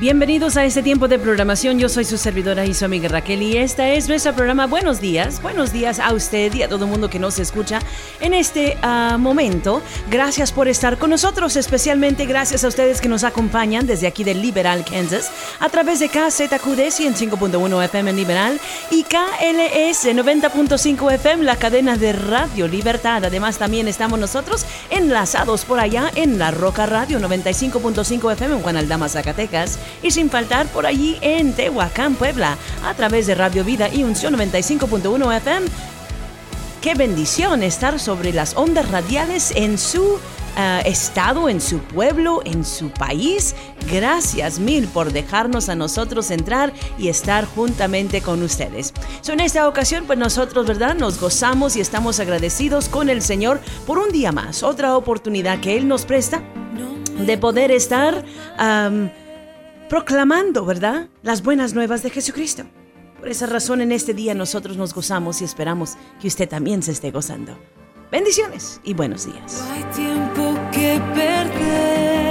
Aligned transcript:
Bienvenidos 0.00 0.56
a 0.56 0.64
este 0.64 0.82
tiempo 0.82 1.08
de 1.08 1.18
programación. 1.18 1.78
Yo 1.78 1.90
soy 1.90 2.06
su 2.06 2.16
servidora 2.16 2.64
y 2.64 2.72
su 2.72 2.86
amiga 2.86 3.06
Raquel 3.10 3.42
y 3.42 3.58
esta 3.58 3.90
es 3.90 4.08
nuestro 4.08 4.32
programa 4.32 4.66
Buenos 4.66 4.98
días. 4.98 5.42
Buenos 5.42 5.74
días 5.74 6.00
a 6.00 6.14
usted 6.14 6.54
y 6.54 6.62
a 6.62 6.70
todo 6.70 6.86
el 6.86 6.90
mundo 6.90 7.10
que 7.10 7.18
nos 7.18 7.38
escucha 7.38 7.80
en 8.18 8.32
este 8.32 8.78
uh, 8.82 9.18
momento. 9.18 9.82
Gracias 10.10 10.52
por 10.52 10.68
estar 10.68 10.96
con 10.96 11.10
nosotros, 11.10 11.54
especialmente 11.56 12.24
gracias 12.24 12.64
a 12.64 12.68
ustedes 12.68 13.02
que 13.02 13.10
nos 13.10 13.24
acompañan 13.24 13.86
desde 13.86 14.06
aquí 14.06 14.24
de 14.24 14.32
Liberal, 14.32 14.86
Kansas, 14.86 15.30
a 15.60 15.68
través 15.68 16.00
de 16.00 16.08
KZQD 16.08 16.80
105.1 16.80 17.84
FM 17.84 18.08
en 18.08 18.16
Liberal 18.16 18.60
y 18.90 19.02
KLS 19.02 20.06
90.5 20.06 21.12
FM, 21.12 21.44
la 21.44 21.56
cadena 21.56 21.98
de 21.98 22.14
Radio 22.14 22.68
Libertad. 22.68 23.22
Además, 23.26 23.58
también 23.58 23.86
estamos 23.86 24.18
nosotros 24.18 24.64
enlazados 24.88 25.66
por 25.66 25.78
allá 25.78 26.10
en 26.14 26.38
la 26.38 26.52
Roca 26.52 26.86
Radio 26.86 27.20
95.5 27.20 28.32
FM 28.32 28.54
en 28.54 28.62
Juan 28.62 28.78
Aldama, 28.78 29.06
Zacatecas 29.06 29.78
y 30.02 30.10
sin 30.10 30.30
faltar 30.30 30.66
por 30.68 30.86
allí 30.86 31.18
en 31.20 31.52
Tehuacán, 31.52 32.14
Puebla, 32.14 32.56
a 32.84 32.94
través 32.94 33.26
de 33.26 33.34
Radio 33.34 33.64
Vida 33.64 33.88
y 33.92 34.04
Unción 34.04 34.34
95.1 34.34 35.36
FM. 35.36 35.66
Qué 36.80 36.94
bendición 36.94 37.62
estar 37.62 38.00
sobre 38.00 38.32
las 38.32 38.56
ondas 38.56 38.90
radiales 38.90 39.52
en 39.54 39.76
su 39.76 40.02
uh, 40.02 40.18
estado, 40.86 41.50
en 41.50 41.60
su 41.60 41.78
pueblo, 41.80 42.40
en 42.46 42.64
su 42.64 42.88
país. 42.88 43.54
Gracias 43.90 44.58
mil 44.58 44.88
por 44.88 45.12
dejarnos 45.12 45.68
a 45.68 45.74
nosotros 45.74 46.30
entrar 46.30 46.72
y 46.98 47.08
estar 47.08 47.44
juntamente 47.44 48.22
con 48.22 48.42
ustedes. 48.42 48.94
So, 49.20 49.32
en 49.32 49.40
esta 49.40 49.68
ocasión, 49.68 50.04
pues 50.06 50.18
nosotros, 50.18 50.66
¿verdad? 50.66 50.94
Nos 50.94 51.20
gozamos 51.20 51.76
y 51.76 51.82
estamos 51.82 52.18
agradecidos 52.18 52.88
con 52.88 53.10
el 53.10 53.20
Señor 53.20 53.60
por 53.86 53.98
un 53.98 54.10
día 54.10 54.32
más, 54.32 54.62
otra 54.62 54.96
oportunidad 54.96 55.60
que 55.60 55.76
Él 55.76 55.86
nos 55.86 56.06
presta 56.06 56.42
de 57.18 57.36
poder 57.36 57.70
estar... 57.70 58.24
Um, 58.58 59.10
proclamando, 59.90 60.64
¿verdad? 60.64 61.08
Las 61.22 61.42
buenas 61.42 61.74
nuevas 61.74 62.04
de 62.04 62.10
Jesucristo. 62.10 62.62
Por 63.18 63.28
esa 63.28 63.46
razón 63.46 63.80
en 63.80 63.90
este 63.90 64.14
día 64.14 64.34
nosotros 64.34 64.76
nos 64.76 64.94
gozamos 64.94 65.42
y 65.42 65.44
esperamos 65.44 65.96
que 66.20 66.28
usted 66.28 66.48
también 66.48 66.82
se 66.82 66.92
esté 66.92 67.10
gozando. 67.10 67.58
Bendiciones 68.10 68.80
y 68.84 68.94
buenos 68.94 69.26
días. 69.26 69.62
No 69.66 69.74
hay 69.74 69.84
tiempo 69.92 70.58
que 70.72 71.02
perder. 71.12 72.29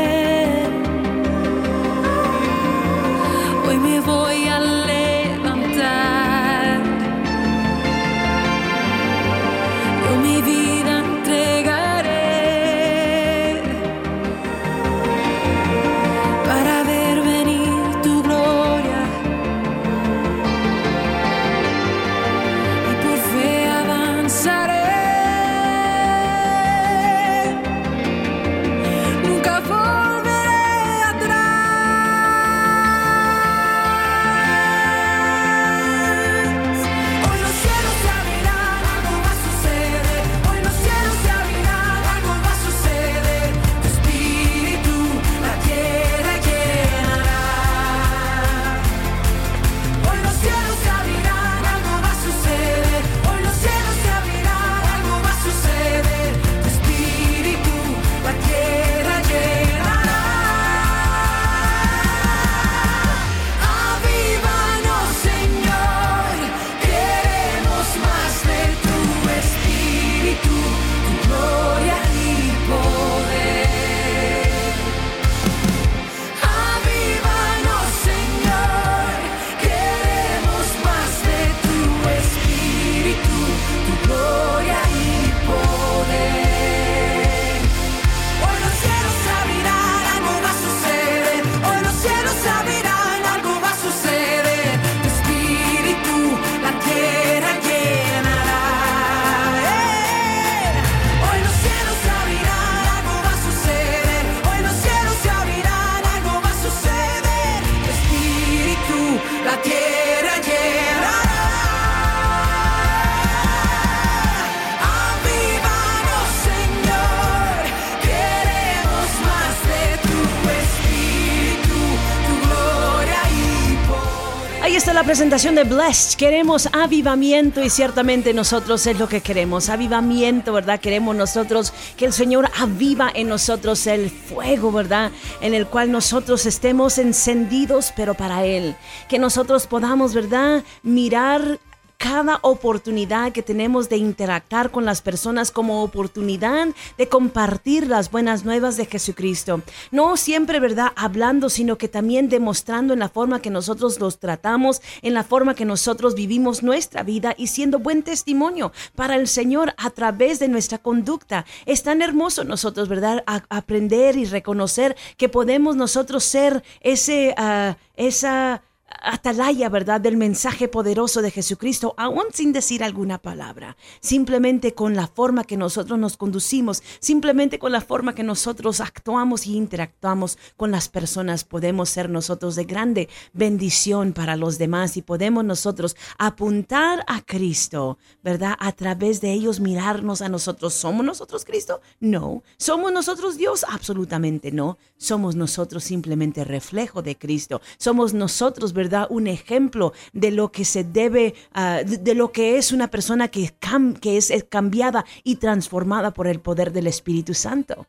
Presentación 125.10 125.56
de 125.56 125.64
Blessed. 125.64 126.20
Queremos 126.20 126.70
avivamiento 126.72 127.64
y 127.64 127.72
ciertamente 127.72 128.32
nosotros 128.32 128.86
es 128.86 129.00
lo 129.00 129.08
que 129.08 129.22
queremos. 129.22 129.68
Avivamiento, 129.68 130.54
¿verdad? 130.54 130.80
Queremos 130.80 131.16
nosotros 131.16 131.74
que 131.98 132.06
el 132.06 132.14
Señor 132.14 132.48
aviva 132.60 133.10
en 133.16 133.28
nosotros 133.28 133.88
el 133.88 134.12
fuego, 134.12 134.72
¿verdad? 134.72 135.10
En 135.42 135.56
el 135.56 135.66
cual 135.66 135.92
nosotros 135.92 136.46
estemos 136.46 137.00
encendidos, 137.00 137.92
pero 137.96 138.14
para 138.14 138.46
Él. 138.46 138.76
Que 139.08 139.18
nosotros 139.18 139.66
podamos, 139.66 140.14
¿verdad? 140.14 140.64
Mirar 140.84 141.58
cada 142.00 142.40
oportunidad 142.44 143.34
que 143.34 143.44
tenemos 143.44 143.90
de 143.90 143.98
interactuar 143.98 144.72
con 144.72 144.86
las 144.86 145.02
personas 145.02 145.52
como 145.52 145.84
oportunidad 145.84 146.70
de 146.98 147.10
compartir 147.10 147.88
las 147.88 148.10
buenas 148.10 148.46
nuevas 148.46 148.78
de 148.78 148.86
Jesucristo. 148.86 149.62
No 149.92 150.16
siempre, 150.16 150.62
¿verdad? 150.62 150.94
Hablando, 150.96 151.50
sino 151.50 151.78
que 151.78 151.90
también 151.90 152.30
demostrando 152.30 152.94
en 152.94 153.00
la 153.00 153.10
forma 153.10 153.42
que 153.42 153.50
nosotros 153.50 154.00
los 154.00 154.18
tratamos, 154.18 154.82
en 155.02 155.14
la 155.14 155.26
forma 155.26 155.56
que 155.56 155.66
nosotros 155.66 156.16
vivimos 156.16 156.64
nuestra 156.64 157.04
vida 157.04 157.36
y 157.38 157.48
siendo 157.48 157.80
buen 157.80 158.02
testimonio 158.02 158.72
para 158.96 159.16
el 159.16 159.28
Señor 159.28 159.74
a 159.78 159.90
través 159.90 160.40
de 160.40 160.48
nuestra 160.48 160.78
conducta. 160.78 161.46
Es 161.66 161.84
tan 161.84 162.02
hermoso 162.02 162.46
nosotros, 162.46 162.88
¿verdad? 162.88 163.26
Aprender 163.50 164.16
y 164.16 164.24
reconocer 164.24 164.96
que 165.18 165.28
podemos 165.28 165.76
nosotros 165.76 166.24
ser 166.24 166.64
ese, 166.80 167.36
ah, 167.38 167.76
esa 167.98 168.64
atalaya, 169.02 169.70
¿verdad?, 169.70 170.02
del 170.02 170.18
mensaje 170.18 170.68
poderoso 170.68 171.22
de 171.22 171.32
Jesucristo, 171.32 171.94
aún 171.98 172.26
sin 172.34 172.54
decir 172.54 172.84
alguna 172.84 173.18
palabra, 173.18 173.78
simplemente 174.02 174.74
con 174.74 174.96
la 174.96 175.08
forma 175.08 175.44
que 175.44 175.58
nosotros 175.58 175.98
nos 175.98 176.18
conducimos, 176.18 176.84
simplemente 177.00 177.60
con 177.60 177.72
la 177.72 177.82
forma 177.82 178.16
que 178.16 178.24
nosotros 178.24 178.82
actuamos 178.82 179.48
y 179.48 179.56
interactuamos 179.56 180.38
con 180.58 180.72
las 180.72 180.90
personas, 180.90 181.44
podemos 181.44 181.90
ser 181.90 182.10
nosotros 182.10 182.56
de 182.56 182.66
grande 182.66 183.10
bendición 183.34 184.14
para 184.14 184.36
los 184.36 184.58
demás 184.58 184.98
y 184.98 185.02
podemos 185.02 185.44
nosotros 185.46 185.96
apuntar 186.18 187.04
a 187.08 187.22
Cristo, 187.22 187.98
¿verdad? 188.24 188.56
A 188.60 188.72
través 188.72 189.22
de 189.22 189.32
ellos 189.34 189.60
mirarnos 189.60 190.22
a 190.22 190.30
nosotros. 190.30 190.74
¿Somos 190.74 191.06
nosotros 191.06 191.46
Cristo? 191.46 191.82
No. 192.00 192.44
¿Somos 192.58 192.92
nosotros 192.92 193.38
Dios? 193.38 193.66
Absolutamente 193.70 194.52
no. 194.52 194.78
Somos 194.98 195.36
nosotros 195.36 195.84
simplemente 195.84 196.44
reflejo 196.44 197.02
de 197.02 197.18
Cristo. 197.18 197.62
Somos 197.78 198.14
nosotros, 198.14 198.74
¿verdad? 198.80 199.08
Un 199.10 199.28
ejemplo 199.28 199.94
de 200.14 200.32
lo 200.32 200.52
que 200.52 200.64
se 200.64 200.84
debe, 200.84 201.36
ah, 201.54 201.82
de, 201.86 202.16
lo 202.16 202.32
que 202.32 202.58
es 202.58 202.72
una 202.72 202.90
persona 202.90 203.28
que, 203.28 203.54
que 204.02 204.18
es, 204.18 204.32
es 204.32 204.46
cambiada 204.46 205.06
y 205.24 205.36
transformada 205.36 206.12
por 206.12 206.28
el 206.28 206.40
poder 206.40 206.72
del 206.72 206.88
Espíritu 206.88 207.34
Santo. 207.34 207.88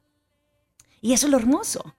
Y 1.01 1.13
eso 1.13 1.27
es 1.27 1.31
lo 1.31 1.39
hermoso. 1.39 1.95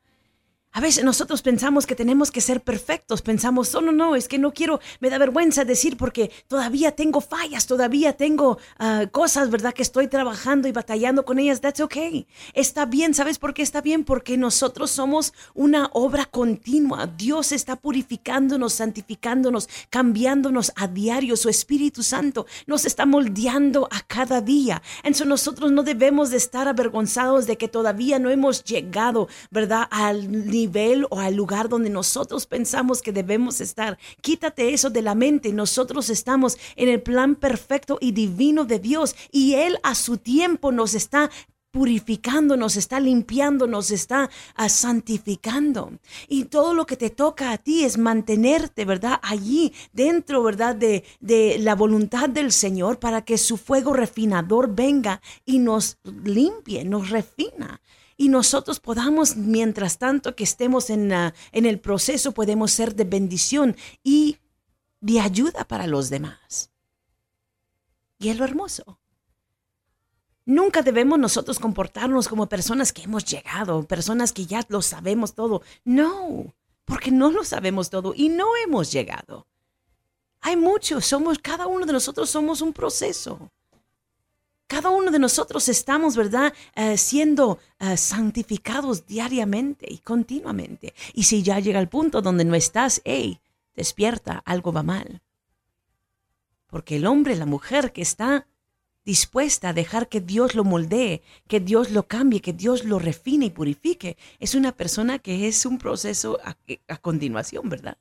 A 0.74 0.80
veces 0.80 1.04
nosotros 1.04 1.42
pensamos 1.42 1.86
que 1.86 1.96
tenemos 1.96 2.32
que 2.32 2.40
ser 2.40 2.62
perfectos, 2.62 3.22
pensamos, 3.22 3.76
oh, 3.76 3.82
no, 3.82 3.92
no, 3.92 4.16
es 4.16 4.30
que 4.30 4.38
no 4.38 4.54
quiero, 4.54 4.80
me 5.02 5.10
da 5.10 5.18
vergüenza 5.18 5.66
decir 5.66 5.98
porque 5.98 6.32
todavía 6.48 6.94
tengo 6.94 7.20
fallas, 7.20 7.68
todavía 7.68 8.14
tengo 8.14 8.58
ah, 8.80 9.06
cosas, 9.12 9.50
¿verdad? 9.50 9.74
Que 9.74 9.82
estoy 9.82 10.08
trabajando 10.08 10.70
y 10.70 10.72
batallando 10.72 11.26
con 11.26 11.40
ellas. 11.40 11.60
That's 11.60 11.82
okay. 11.82 12.26
Está 12.54 12.86
bien, 12.86 13.14
¿sabes 13.14 13.38
por 13.38 13.54
qué 13.54 13.64
está 13.64 13.82
bien? 13.82 14.06
Porque 14.06 14.38
nosotros 14.38 14.92
somos 14.92 15.34
una 15.54 15.90
obra 15.94 16.26
continua. 16.26 17.06
Dios 17.06 17.52
está 17.52 17.76
purificándonos, 17.76 18.74
santificándonos, 18.74 19.68
cambiándonos 19.90 20.72
a 20.78 20.88
diario. 20.88 21.36
Su 21.36 21.50
Espíritu 21.50 22.02
Santo 22.02 22.46
nos 22.66 22.86
está 22.86 23.06
moldeando 23.06 23.90
a 23.92 24.00
cada 24.02 24.40
día. 24.40 24.82
Entonces 25.04 25.28
nosotros 25.28 25.72
no 25.74 25.84
debemos 25.84 26.30
de 26.30 26.38
estar 26.38 26.70
avergonzados 26.70 27.46
de 27.46 27.58
que 27.58 27.68
todavía 27.68 28.20
no 28.20 28.30
hemos 28.30 28.64
llegado, 28.64 29.28
¿verdad? 29.50 29.88
Al 29.92 30.30
o 31.10 31.20
al 31.20 31.36
lugar 31.36 31.70
donde 31.70 31.90
nosotros 31.90 32.46
pensamos 32.46 33.02
que 33.02 33.12
debemos 33.12 33.62
estar. 33.62 33.98
Quítate 34.22 34.74
eso 34.74 34.90
de 34.90 35.02
la 35.02 35.16
mente. 35.16 35.54
Nosotros 35.54 36.10
estamos 36.10 36.58
en 36.76 36.90
el 36.90 37.02
plan 37.02 37.36
perfecto 37.36 37.98
y 38.02 38.12
divino 38.12 38.66
de 38.66 38.80
Dios 38.80 39.16
y 39.32 39.54
Él 39.56 39.78
a 39.84 39.96
su 39.96 40.18
tiempo 40.18 40.72
nos 40.72 40.94
está 40.94 41.30
purificando, 41.72 42.58
nos 42.58 42.76
está 42.76 43.00
limpiando, 43.00 43.66
nos 43.66 43.92
está 43.92 44.30
ah, 44.56 44.70
santificando. 44.70 45.94
Y 46.28 46.46
todo 46.46 46.74
lo 46.74 46.86
que 46.86 46.98
te 46.98 47.10
toca 47.10 47.52
a 47.52 47.58
ti 47.58 47.86
es 47.86 47.98
mantenerte, 47.98 48.86
¿verdad? 48.86 49.20
Allí 49.24 49.74
dentro, 49.94 50.44
¿verdad? 50.44 50.76
De, 50.76 51.04
de 51.22 51.58
la 51.60 51.76
voluntad 51.76 52.30
del 52.30 52.52
Señor 52.52 53.00
para 53.00 53.24
que 53.24 53.38
su 53.38 53.58
fuego 53.58 53.94
refinador 53.94 54.76
venga 54.76 55.22
y 55.46 55.60
nos 55.60 55.98
limpie, 56.04 56.84
nos 56.84 57.10
refina. 57.10 57.82
Y 58.22 58.30
nosotros 58.30 58.80
podamos, 58.80 59.36
mientras 59.36 59.98
tanto 59.98 60.36
que 60.36 60.44
estemos 60.44 60.92
en, 60.92 61.12
ah, 61.12 61.34
en 61.52 61.66
el 61.66 61.80
proceso, 61.80 62.34
podemos 62.34 62.72
ser 62.72 62.94
de 62.94 63.04
bendición 63.04 63.76
y 64.04 64.38
de 65.00 65.20
ayuda 65.20 65.68
para 65.68 65.88
los 65.88 66.12
demás. 66.12 66.70
Y 68.20 68.30
es 68.30 68.38
lo 68.38 68.46
hermoso. 68.46 69.00
Nunca 70.46 70.84
debemos 70.84 71.18
nosotros 71.18 71.58
comportarnos 71.58 72.28
como 72.28 72.48
personas 72.48 72.94
que 72.94 73.02
hemos 73.02 73.26
llegado, 73.26 73.88
personas 73.88 74.34
que 74.34 74.46
ya 74.46 74.64
lo 74.70 74.84
sabemos 74.84 75.34
todo. 75.34 75.64
No, 75.84 76.54
porque 76.86 77.10
no 77.10 77.32
lo 77.32 77.44
sabemos 77.44 77.90
todo 77.90 78.14
y 78.16 78.30
no 78.30 78.56
hemos 78.64 78.92
llegado. 78.92 79.48
Hay 80.42 80.58
muchos, 80.58 81.08
somos, 81.08 81.40
cada 81.40 81.66
uno 81.66 81.88
de 81.88 81.94
nosotros 81.94 82.30
somos 82.30 82.62
un 82.62 82.72
proceso. 82.72 83.52
Cada 84.82 84.96
uno 84.96 85.12
de 85.12 85.20
nosotros 85.20 85.70
estamos, 85.70 86.16
¿verdad?, 86.16 86.54
Eh, 86.76 86.98
siendo 86.98 87.60
eh, 87.80 87.98
santificados 87.98 89.06
diariamente 89.06 89.86
y 89.88 90.00
continuamente. 90.00 90.96
Y 91.14 91.24
si 91.24 91.44
ya 91.44 91.60
llega 91.60 91.80
el 91.80 91.88
punto 91.88 92.24
donde 92.24 92.46
no 92.46 92.56
estás, 92.56 93.00
hey, 93.06 93.40
despierta, 93.76 94.42
algo 94.44 94.72
va 94.74 94.82
mal. 94.82 95.22
Porque 96.66 96.96
el 96.96 97.06
hombre, 97.06 97.36
la 97.36 97.46
mujer 97.46 97.92
que 97.94 98.02
está 98.02 98.48
dispuesta 99.06 99.70
a 99.70 99.74
dejar 99.74 100.10
que 100.10 100.20
Dios 100.20 100.56
lo 100.56 100.64
moldee, 100.64 101.22
que 101.48 101.60
Dios 101.60 101.92
lo 101.92 102.08
cambie, 102.08 102.42
que 102.42 102.54
Dios 102.54 102.84
lo 102.84 102.98
refine 102.98 103.46
y 103.46 103.52
purifique, 103.52 104.18
es 104.40 104.56
una 104.56 104.72
persona 104.72 105.20
que 105.20 105.48
es 105.48 105.64
un 105.68 105.78
proceso 105.78 106.40
a, 106.44 106.58
a 106.88 106.98
continuación, 106.98 107.70
¿verdad? 107.70 107.98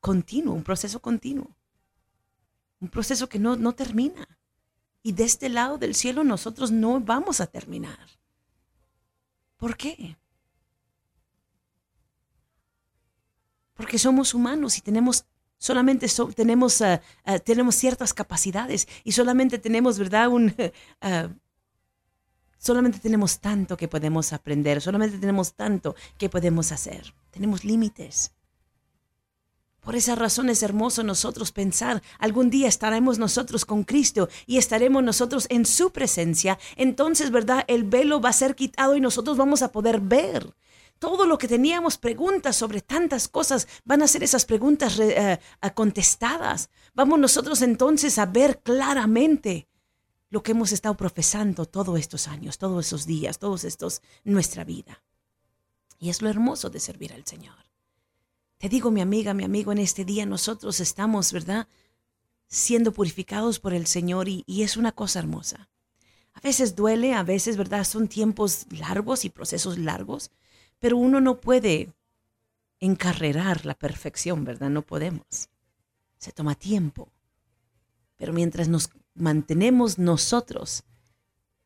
Continuo, 0.00 0.52
un 0.52 0.62
proceso 0.62 1.00
continuo. 1.00 1.56
Un 2.80 2.90
proceso 2.90 3.30
que 3.30 3.38
no, 3.38 3.56
no 3.56 3.72
termina. 3.72 4.37
Y 5.08 5.12
de 5.12 5.24
este 5.24 5.48
lado 5.48 5.78
del 5.78 5.94
cielo 5.94 6.22
nosotros 6.22 6.70
no 6.70 7.00
vamos 7.00 7.40
a 7.40 7.46
terminar. 7.46 7.98
¿Por 9.56 9.74
qué? 9.74 10.18
Porque 13.72 13.98
somos 13.98 14.34
humanos 14.34 14.76
y 14.76 14.82
tenemos 14.82 15.24
solamente 15.56 16.08
so- 16.08 16.30
tenemos, 16.40 16.82
ah, 16.82 17.00
ah, 17.24 17.38
tenemos 17.38 17.74
ciertas 17.74 18.12
capacidades 18.12 18.86
y 19.02 19.12
solamente 19.12 19.58
tenemos, 19.58 19.98
¿verdad? 19.98 20.28
Un, 20.28 20.54
ah, 21.00 21.30
solamente 22.58 22.98
tenemos 22.98 23.40
tanto 23.40 23.78
que 23.78 23.88
podemos 23.88 24.34
aprender, 24.34 24.82
solamente 24.82 25.16
tenemos 25.16 25.54
tanto 25.54 25.96
que 26.18 26.28
podemos 26.28 26.70
hacer. 26.70 27.14
Tenemos 27.30 27.64
límites. 27.64 28.32
Por 29.88 29.96
esa 29.96 30.14
razón 30.14 30.50
es 30.50 30.62
hermoso 30.62 31.02
nosotros 31.02 31.50
pensar, 31.50 32.02
algún 32.18 32.50
día 32.50 32.68
estaremos 32.68 33.18
nosotros 33.18 33.64
con 33.64 33.84
Cristo 33.84 34.28
y 34.44 34.58
estaremos 34.58 35.02
nosotros 35.02 35.46
en 35.48 35.64
su 35.64 35.92
presencia. 35.92 36.58
Entonces, 36.76 37.30
¿verdad? 37.30 37.64
El 37.68 37.84
velo 37.84 38.20
va 38.20 38.28
a 38.28 38.34
ser 38.34 38.54
quitado 38.54 38.96
y 38.96 39.00
nosotros 39.00 39.38
vamos 39.38 39.62
a 39.62 39.72
poder 39.72 40.00
ver. 40.00 40.54
Todo 40.98 41.24
lo 41.24 41.38
que 41.38 41.48
teníamos 41.48 41.96
preguntas 41.96 42.54
sobre 42.54 42.82
tantas 42.82 43.28
cosas 43.28 43.66
van 43.86 44.02
a 44.02 44.08
ser 44.08 44.22
esas 44.22 44.44
preguntas 44.44 44.98
re- 44.98 45.32
eh, 45.32 45.40
contestadas. 45.74 46.68
Vamos 46.92 47.18
nosotros 47.18 47.62
entonces 47.62 48.18
a 48.18 48.26
ver 48.26 48.60
claramente 48.62 49.68
lo 50.28 50.42
que 50.42 50.50
hemos 50.50 50.70
estado 50.72 50.98
profesando 50.98 51.64
todos 51.64 51.98
estos 51.98 52.28
años, 52.28 52.58
todos 52.58 52.84
esos 52.84 53.06
días, 53.06 53.38
todos 53.38 53.64
estos 53.64 54.02
nuestra 54.22 54.64
vida. 54.64 55.02
Y 55.98 56.10
es 56.10 56.20
lo 56.20 56.28
hermoso 56.28 56.68
de 56.68 56.78
servir 56.78 57.14
al 57.14 57.24
Señor. 57.24 57.67
Te 58.58 58.68
digo, 58.68 58.90
mi 58.90 59.00
amiga, 59.00 59.34
mi 59.34 59.44
amigo, 59.44 59.72
en 59.72 59.78
este 59.78 60.04
día 60.04 60.26
nosotros 60.26 60.80
estamos, 60.80 61.32
¿verdad? 61.32 61.68
Siendo 62.48 62.92
purificados 62.92 63.60
por 63.60 63.72
el 63.72 63.86
Señor 63.86 64.28
y, 64.28 64.42
y 64.46 64.62
es 64.62 64.76
una 64.76 64.92
cosa 64.92 65.20
hermosa. 65.20 65.70
A 66.32 66.40
veces 66.40 66.74
duele, 66.74 67.14
a 67.14 67.22
veces, 67.22 67.56
¿verdad? 67.56 67.84
Son 67.84 68.08
tiempos 68.08 68.66
largos 68.70 69.24
y 69.24 69.30
procesos 69.30 69.78
largos, 69.78 70.30
pero 70.78 70.96
uno 70.96 71.20
no 71.20 71.40
puede 71.40 71.92
encarrerar 72.80 73.64
la 73.64 73.74
perfección, 73.74 74.44
¿verdad? 74.44 74.70
No 74.70 74.82
podemos. 74.82 75.48
Se 76.18 76.32
toma 76.32 76.54
tiempo. 76.54 77.12
Pero 78.16 78.32
mientras 78.32 78.68
nos 78.68 78.90
mantenemos 79.14 79.98
nosotros 79.98 80.84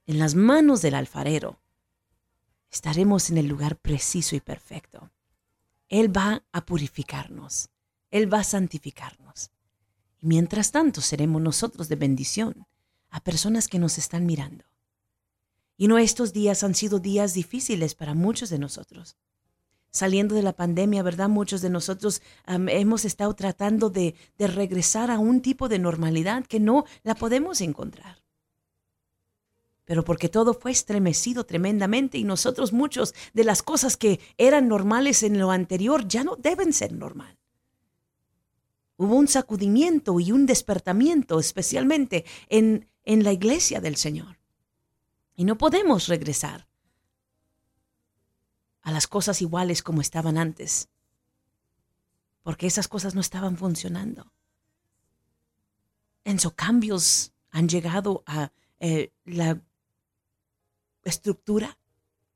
en 0.07 0.19
las 0.19 0.35
manos 0.35 0.83
del 0.83 0.95
alfarero, 0.95 1.59
estaremos 2.71 3.31
en 3.31 3.39
el 3.39 3.47
lugar 3.47 3.77
preciso 3.77 4.37
y 4.37 4.41
perfecto. 4.41 5.11
Él 5.93 6.17
va 6.17 6.43
a 6.53 6.65
purificarnos, 6.65 7.69
Él 8.11 8.33
va 8.33 8.39
a 8.39 8.45
santificarnos. 8.45 9.51
Y 10.21 10.27
mientras 10.27 10.73
tanto 10.73 11.03
seremos 11.03 11.43
nosotros 11.43 11.91
de 11.91 11.97
bendición 11.97 12.67
a 13.11 13.23
personas 13.23 13.69
que 13.69 13.79
nos 13.79 13.99
están 13.99 14.25
mirando. 14.25 14.65
Y 15.77 15.89
no 15.89 15.99
estos 15.99 16.33
días 16.33 16.63
han 16.63 16.75
sido 16.75 16.99
días 16.99 17.35
difíciles 17.35 17.95
para 17.95 18.15
muchos 18.15 18.49
de 18.49 18.59
nosotros. 18.59 19.19
Saliendo 19.91 20.35
de 20.35 20.43
la 20.43 20.55
pandemia, 20.55 21.03
¿verdad? 21.03 21.29
Muchos 21.29 21.61
de 21.61 21.69
nosotros 21.69 22.23
hemos 22.47 23.05
estado 23.05 23.35
tratando 23.35 23.91
de 23.91 24.15
regresar 24.39 25.11
a 25.11 25.19
un 25.19 25.43
tipo 25.43 25.69
de 25.69 25.79
normalidad 25.79 26.47
que 26.47 26.59
no 26.59 26.87
la 27.03 27.15
podemos 27.17 27.61
encontrar 27.61 28.22
pero 29.93 30.07
porque 30.07 30.31
todo 30.31 30.55
fue 30.55 30.71
estremecido 30.71 31.45
tremendamente 31.45 32.17
y 32.17 32.25
nosotros 32.25 32.73
muchos 32.73 33.15
de 33.35 33.45
las 33.45 33.63
cosas 33.63 33.99
que 33.99 34.21
eran 34.39 34.67
normales 34.67 35.23
en 35.23 35.39
lo 35.39 35.51
anterior 35.51 36.09
ya 36.09 36.25
no 36.25 36.35
deben 36.35 36.73
ser 36.73 36.95
normal. 36.95 37.39
Hubo 38.97 39.15
un 39.17 39.29
sacudimiento 39.29 40.19
y 40.19 40.33
un 40.33 40.47
despertamiento, 40.47 41.39
especialmente 41.39 42.25
en, 42.49 42.89
en 43.05 43.23
la 43.23 43.33
iglesia 43.33 43.83
del 43.83 43.97
Señor. 43.97 44.39
Y 45.37 45.45
no 45.45 45.59
podemos 45.59 46.09
regresar 46.09 46.67
a 48.81 48.93
las 48.93 49.07
cosas 49.07 49.43
iguales 49.43 49.83
como 49.83 50.01
estaban 50.01 50.39
antes, 50.39 50.89
porque 52.43 52.67
esas 52.67 52.89
cosas 52.89 53.15
no 53.15 53.21
estaban 53.21 53.59
funcionando. 53.59 54.33
En 56.25 56.39
so 56.39 56.55
cambios 56.55 57.35
han 57.51 57.69
llegado 57.69 58.23
a 58.25 58.53
eh, 58.81 59.13
la 59.27 59.61
estructura 61.05 61.79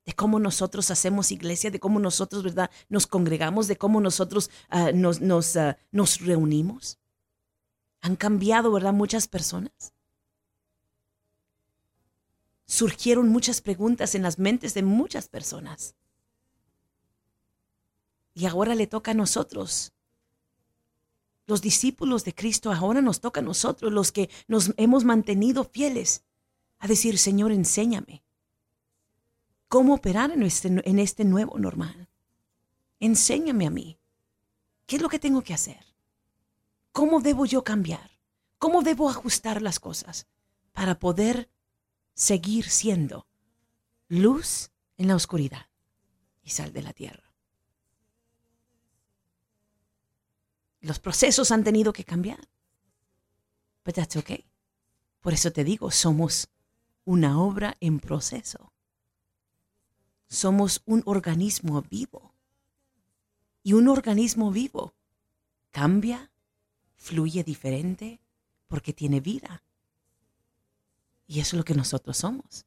de 0.07 0.15
cómo 0.15 0.39
nosotros 0.39 0.91
hacemos 0.93 1.33
iglesia, 1.33 1.71
de 1.71 1.81
cómo 1.81 1.99
nosotros, 1.99 2.45
¿verdad?, 2.45 2.71
nos 2.89 3.09
congregamos, 3.09 3.67
de 3.67 3.77
cómo 3.77 4.01
nosotros 4.01 4.51
ah, 4.69 4.93
nos, 4.93 5.21
nos, 5.21 5.57
ah, 5.57 5.77
nos 5.91 6.21
reunimos. 6.21 6.99
Han 8.01 8.15
cambiado, 8.15 8.71
¿verdad?, 8.71 8.93
muchas 8.93 9.27
personas. 9.27 9.93
Surgieron 12.67 13.29
muchas 13.29 13.61
preguntas 13.61 14.15
en 14.15 14.23
las 14.23 14.39
mentes 14.39 14.75
de 14.75 14.85
muchas 14.85 15.29
personas. 15.29 15.97
Y 18.33 18.47
ahora 18.47 18.77
le 18.77 18.87
toca 18.87 19.11
a 19.11 19.15
nosotros. 19.15 19.93
Los 21.47 21.63
discípulos 21.63 22.25
de 22.25 22.35
Cristo, 22.35 22.73
ahora 22.73 23.01
nos 23.01 23.21
toca 23.21 23.41
a 23.41 23.45
nosotros, 23.45 23.93
los 23.93 24.13
que 24.13 24.31
nos 24.47 24.73
hemos 24.77 25.05
mantenido 25.05 25.65
fieles, 25.65 26.23
a 26.79 26.87
decir, 26.87 27.19
Señor, 27.19 27.51
enséñame 27.51 28.26
cómo 29.69 29.95
operar 29.95 30.31
en 30.31 30.43
este, 30.43 30.69
en 30.69 30.99
este 30.99 31.25
nuevo 31.25 31.59
normal. 31.59 32.09
Enséñame 33.01 33.67
a 33.67 33.71
mí. 33.71 33.99
¿Qué 34.87 34.97
es 34.97 35.03
lo 35.03 35.09
que 35.09 35.19
tengo 35.19 35.43
que 35.43 35.55
hacer? 35.55 35.85
¿Cómo 36.93 37.21
debo 37.21 37.45
yo 37.45 37.65
cambiar? 37.65 38.11
¿Cómo 38.59 38.83
debo 38.83 39.11
ajustar 39.11 39.61
las 39.61 39.81
cosas 39.81 40.27
para 40.73 40.99
poder 40.99 41.51
seguir 42.15 42.69
siendo 42.71 43.27
luz 44.09 44.71
en 44.97 45.09
la 45.09 45.17
oscuridad 45.17 45.67
y 46.43 46.51
sal 46.51 46.73
de 46.73 46.83
la 46.83 46.93
tierra? 46.93 47.33
Los 50.81 51.01
procesos 51.01 51.51
han 51.51 51.65
tenido 51.65 51.93
que 51.93 52.05
cambiar. 52.05 52.49
But 53.85 53.97
that's 53.97 54.17
okay. 54.17 54.49
Por 55.21 55.35
eso 55.35 55.53
te 55.53 55.65
digo, 55.65 55.91
somos 55.91 56.49
una 57.05 57.41
obra 57.43 57.77
en 57.81 57.99
proceso. 57.99 58.73
Somos 60.29 60.83
un 60.87 61.03
organismo 61.07 61.83
vivo. 61.83 62.35
Y 63.63 63.73
un 63.73 63.89
organismo 63.89 64.51
vivo 64.51 64.95
cambia, 65.71 66.31
fluye 66.97 67.45
diferente 67.45 68.21
porque 68.69 68.93
tiene 68.93 69.21
vida. 69.21 69.63
Y 71.27 71.41
eso 71.41 71.57
es 71.57 71.59
lo 71.59 71.65
que 71.65 71.75
nosotros 71.75 72.17
somos. 72.17 72.65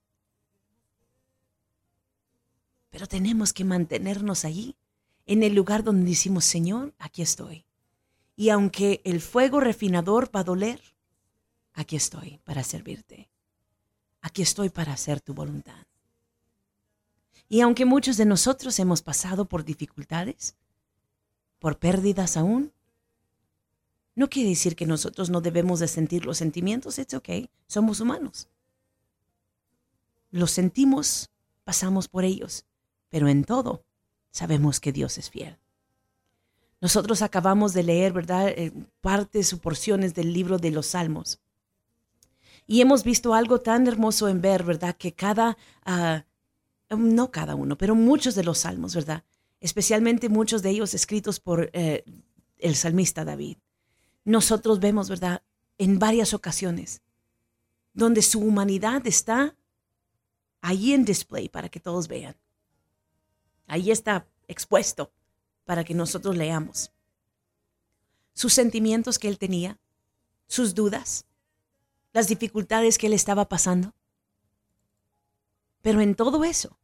Pero 2.90 3.08
tenemos 3.08 3.54
que 3.54 3.64
mantenernos 3.64 4.46
allí, 4.46 4.76
en 5.26 5.44
el 5.44 5.54
lugar 5.54 5.84
donde 5.84 6.10
decimos, 6.10 6.46
Señor, 6.46 6.94
aquí 6.98 7.22
estoy. 7.22 7.66
Y 8.36 8.50
aunque 8.50 9.02
el 9.04 9.22
fuego 9.22 9.60
refinador 9.60 10.34
va 10.36 10.42
a 10.42 10.46
doler, 10.46 10.82
aquí 11.74 11.96
estoy 11.96 12.40
para 12.44 12.64
servirte. 12.64 13.30
Aquí 14.22 14.42
estoy 14.42 14.70
para 14.70 14.94
hacer 14.94 15.22
tu 15.22 15.34
voluntad. 15.34 15.86
Y 17.50 17.62
aunque 17.62 17.84
muchos 17.86 18.16
de 18.18 18.26
nosotros 18.26 18.78
hemos 18.80 19.02
pasado 19.02 19.46
por 19.46 19.66
dificultades, 19.66 20.56
por 21.58 21.80
pérdidas 21.80 22.38
aún, 22.38 22.72
no 24.16 24.30
quiere 24.30 24.50
decir 24.50 24.76
que 24.76 24.86
nosotros 24.86 25.30
no 25.30 25.42
debemos 25.42 25.80
de 25.80 25.88
sentir 25.88 26.26
los 26.26 26.38
sentimientos, 26.38 27.00
es 27.00 27.14
ok, 27.14 27.30
somos 27.68 28.00
humanos. 28.00 28.48
Los 30.30 30.52
sentimos, 30.52 31.32
pasamos 31.64 32.08
por 32.08 32.24
ellos, 32.24 32.66
pero 33.10 33.28
en 33.28 33.44
todo 33.44 33.84
sabemos 34.32 34.80
que 34.80 34.92
Dios 34.92 35.18
es 35.18 35.30
fiel. 35.30 35.58
Nosotros 36.82 37.22
acabamos 37.22 37.74
de 37.74 37.84
leer, 37.84 38.14
¿verdad?, 38.14 38.50
eh, 38.50 38.72
partes 39.02 39.52
o 39.54 39.58
porciones 39.58 40.14
del 40.14 40.34
libro 40.34 40.60
de 40.60 40.72
los 40.72 40.88
Salmos. 40.88 41.40
Y 42.68 42.82
hemos 42.82 43.04
visto 43.04 43.34
algo 43.34 43.60
tan 43.60 43.88
hermoso 43.88 44.30
en 44.30 44.42
ver, 44.42 44.64
¿verdad? 44.64 44.96
Que 44.96 45.14
cada, 45.14 45.58
ah, 45.84 46.24
no 46.90 47.32
cada 47.32 47.56
uno, 47.56 47.78
pero 47.78 47.96
muchos 47.96 48.36
de 48.36 48.44
los 48.44 48.60
salmos, 48.60 48.96
¿verdad? 48.96 49.24
Especialmente 49.60 50.30
muchos 50.30 50.62
de 50.64 50.72
ellos 50.72 50.94
escritos 50.94 51.40
por 51.40 51.70
eh, 51.74 52.04
el 52.58 52.76
salmista 52.76 53.26
David. 53.26 53.58
Nosotros 54.26 54.80
vemos, 54.80 55.10
¿verdad? 55.10 55.44
En 55.78 56.00
varias 56.00 56.34
ocasiones, 56.34 57.02
donde 57.94 58.22
su 58.22 58.40
humanidad 58.40 59.06
está 59.06 59.56
ahí 60.62 60.94
en 60.94 61.06
display 61.06 61.50
para 61.50 61.70
que 61.70 61.80
todos 61.80 62.08
vean. 62.08 62.36
Ahí 63.68 63.92
está 63.92 64.28
expuesto 64.48 65.12
para 65.66 65.84
que 65.84 65.94
nosotros 65.94 66.36
leamos. 66.36 66.92
Sus 68.34 68.54
sentimientos 68.54 69.20
que 69.20 69.28
él 69.28 69.38
tenía, 69.38 69.80
sus 70.48 70.74
dudas, 70.74 71.26
las 72.14 72.28
dificultades 72.28 72.98
que 72.98 73.08
él 73.08 73.14
estaba 73.14 73.48
pasando. 73.48 73.94
Pero 75.82 76.02
en 76.02 76.16
todo 76.16 76.44
eso, 76.44 76.79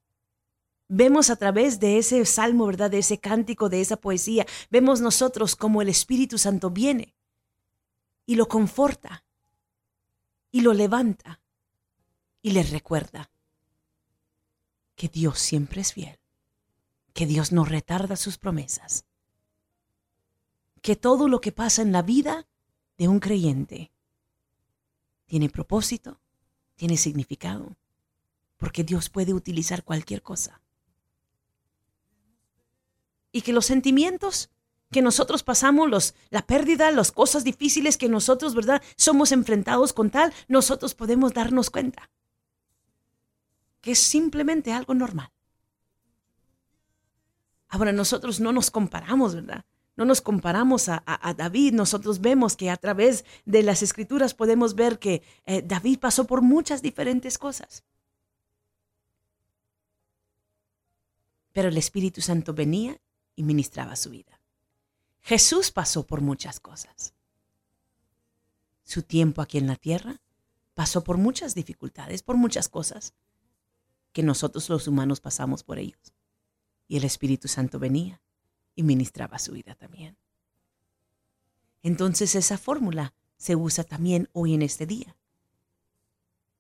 vemos 0.88 1.30
a 1.30 1.36
través 1.36 1.80
de 1.80 1.98
ese 1.98 2.26
salmo, 2.26 2.66
¿verdad? 2.66 2.92
De 2.92 3.00
ese 3.00 3.20
cántico, 3.20 3.70
de 3.70 3.82
esa 3.82 3.98
poesía, 3.98 4.46
vemos 4.70 5.02
nosotros 5.02 5.56
como 5.56 5.82
el 5.82 5.90
Espíritu 5.90 6.38
Santo 6.38 6.70
viene 6.70 7.16
y 8.26 8.36
lo 8.36 8.48
conforta 8.48 9.24
y 10.52 10.62
lo 10.62 10.74
levanta 10.74 11.42
y 12.42 12.52
le 12.52 12.64
recuerda 12.64 13.30
que 14.96 15.10
Dios 15.10 15.40
siempre 15.40 15.82
es 15.82 15.94
fiel, 15.94 16.20
que 17.14 17.26
Dios 17.26 17.52
no 17.52 17.66
retarda 17.66 18.16
sus 18.16 18.38
promesas, 18.38 19.06
que 20.82 20.96
todo 20.96 21.28
lo 21.28 21.42
que 21.42 21.52
pasa 21.52 21.82
en 21.82 21.92
la 21.92 22.02
vida 22.02 22.48
de 22.98 23.08
un 23.08 23.20
creyente 23.20 23.92
tiene 25.26 25.50
propósito, 25.50 26.20
tiene 26.76 26.98
significado, 26.98 27.76
porque 28.58 28.84
Dios 28.84 29.10
puede 29.10 29.34
utilizar 29.34 29.84
cualquier 29.84 30.22
cosa. 30.22 30.62
Y 33.36 33.42
que 33.42 33.52
los 33.52 33.66
sentimientos 33.66 34.50
que 34.92 35.02
nosotros 35.02 35.44
pasamos, 35.44 35.90
los, 35.90 36.16
la 36.30 36.46
pérdida, 36.46 36.90
las 36.92 37.12
cosas 37.12 37.44
difíciles 37.44 37.98
que 37.98 38.08
nosotros, 38.08 38.56
¿verdad? 38.56 38.82
Somos 38.96 39.34
enfrentados 39.34 39.92
con 39.92 40.10
tal, 40.10 40.34
nosotros 40.48 40.96
podemos 40.96 41.34
darnos 41.34 41.70
cuenta 41.70 42.10
que 43.82 43.92
es 43.92 44.00
simplemente 44.00 44.72
algo 44.72 44.94
normal. 44.94 45.34
Ahora 47.68 47.92
nosotros 47.92 48.40
no 48.40 48.54
nos 48.54 48.72
comparamos, 48.72 49.36
¿verdad? 49.36 49.66
no 49.98 50.06
nos 50.06 50.22
comparamos 50.22 50.90
a, 50.90 51.04
David, 51.38 51.74
nosotros 51.74 52.20
vemos 52.20 52.56
que 52.56 52.70
a 52.70 52.78
través 52.78 53.26
de 53.46 53.64
las 53.64 53.82
escrituras 53.82 54.34
podemos 54.34 54.76
ver 54.76 55.00
que 55.00 55.24
eh, 55.46 55.62
David 55.62 56.00
pasó 56.00 56.26
por 56.26 56.42
muchas 56.42 56.82
diferentes 56.82 57.38
cosas. 57.38 57.84
Pero 61.54 61.70
el 61.70 61.78
Espíritu 61.78 62.22
Santo 62.22 62.54
venía 62.54 62.98
y 63.36 63.44
ministraba 63.44 63.96
su 63.96 64.10
vida. 64.10 64.40
Jesús 65.22 65.72
pasó 65.72 66.06
por 66.06 66.22
muchas 66.22 66.60
cosas. 66.60 67.14
Su 68.84 69.02
tiempo 69.02 69.42
aquí 69.42 69.58
en 69.58 69.68
la 69.68 69.76
tierra 69.76 70.22
pasó 70.76 71.04
por 71.04 71.18
muchas 71.18 71.56
dificultades, 71.56 72.22
por 72.22 72.38
muchas 72.38 72.70
cosas 72.70 73.14
que 74.14 74.24
nosotros 74.24 74.70
los 74.70 74.88
humanos 74.88 75.20
pasamos 75.20 75.64
por 75.64 75.80
ellos. 75.80 76.14
Y 76.88 76.98
el 76.98 77.04
Espíritu 77.04 77.48
Santo 77.48 77.80
venía 77.80 78.22
y 78.76 78.84
ministraba 78.84 79.40
su 79.40 79.54
vida 79.54 79.74
también. 79.76 80.18
Entonces 81.82 82.36
esa 82.36 82.58
fórmula 82.58 83.14
se 83.38 83.56
usa 83.56 83.84
también 83.84 84.30
hoy 84.34 84.54
en 84.54 84.62
este 84.62 84.86
día. 84.86 85.18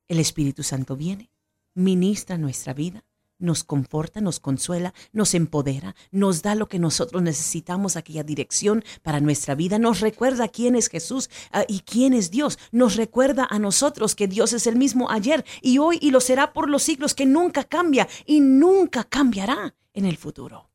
El 0.08 0.20
Espíritu 0.20 0.64
Santo 0.64 0.96
viene, 0.96 1.32
ministra 1.74 2.38
nuestra 2.38 2.74
vida, 2.74 3.04
nos 3.46 3.64
conforta, 3.64 4.20
nos 4.20 4.40
consuela, 4.40 4.94
nos 5.14 5.34
empodera, 5.34 5.96
nos 6.12 6.42
da 6.42 6.56
lo 6.56 6.68
que 6.68 6.80
nosotros 6.80 7.22
necesitamos, 7.22 7.96
aquella 7.96 8.24
dirección 8.24 8.84
para 9.04 9.22
nuestra 9.22 9.56
vida, 9.56 9.80
nos 9.80 10.02
recuerda 10.02 10.48
quién 10.48 10.76
es 10.76 10.90
Jesús 10.90 11.30
ah, 11.52 11.64
y 11.68 11.80
quién 11.82 12.14
es 12.14 12.32
Dios, 12.32 12.60
nos 12.72 12.96
recuerda 12.96 13.48
a 13.50 13.60
nosotros 13.60 14.16
que 14.16 14.28
Dios 14.28 14.52
es 14.54 14.68
el 14.68 14.76
mismo 14.76 15.10
ayer 15.10 15.46
y 15.62 15.78
hoy 15.78 16.00
y 16.02 16.12
lo 16.12 16.20
será 16.20 16.52
por 16.52 16.70
los 16.70 16.84
siglos, 16.84 17.14
que 17.14 17.26
nunca 17.26 17.64
cambia 17.64 18.08
y 18.26 18.42
nunca 18.42 19.04
cambiará 19.04 19.76
en 19.94 20.06
el 20.06 20.18
futuro. 20.18 20.70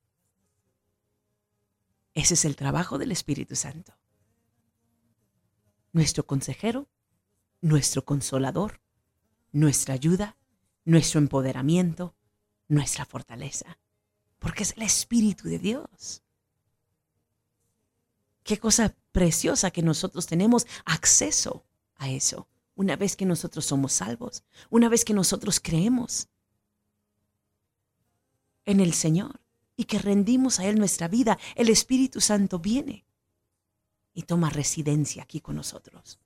Ese 2.15 2.35
es 2.35 2.45
el 2.45 2.57
trabajo 2.57 2.99
del 2.99 3.13
Espíritu 3.13 3.57
Santo. 3.57 3.93
Nuestro 5.93 6.27
consejero, 6.27 6.89
nuestro 7.61 8.05
consolador, 8.05 8.81
nuestra 9.53 9.95
ayuda, 9.95 10.37
nuestro 10.85 11.21
empoderamiento, 11.21 12.15
nuestra 12.71 13.05
fortaleza, 13.05 13.79
porque 14.39 14.63
es 14.63 14.73
el 14.77 14.83
Espíritu 14.83 15.49
de 15.49 15.59
Dios. 15.59 16.23
Qué 18.43 18.59
cosa 18.59 18.97
preciosa 19.13 19.71
que 19.71 19.83
nosotros 19.83 20.27
tenemos 20.27 20.67
acceso 20.85 21.65
a 21.97 22.09
eso 22.09 22.49
una 22.75 22.97
vez 22.97 23.17
que 23.17 23.27
nosotros 23.27 23.67
somos 23.67 23.93
salvos, 23.93 24.45
una 24.71 24.89
vez 24.89 25.05
que 25.05 25.13
nosotros 25.13 25.61
creemos 25.61 26.29
en 28.65 28.81
el 28.81 28.95
Señor 28.95 29.41
y 29.77 29.85
que 29.85 29.99
rendimos 29.99 30.61
a 30.61 30.67
Él 30.67 30.79
nuestra 30.79 31.09
vida, 31.09 31.39
el 31.57 31.69
Espíritu 31.69 32.21
Santo 32.21 32.59
viene 32.59 33.05
y 34.15 34.23
toma 34.23 34.49
residencia 34.49 35.25
aquí 35.25 35.41
con 35.41 35.57
nosotros. 35.57 36.19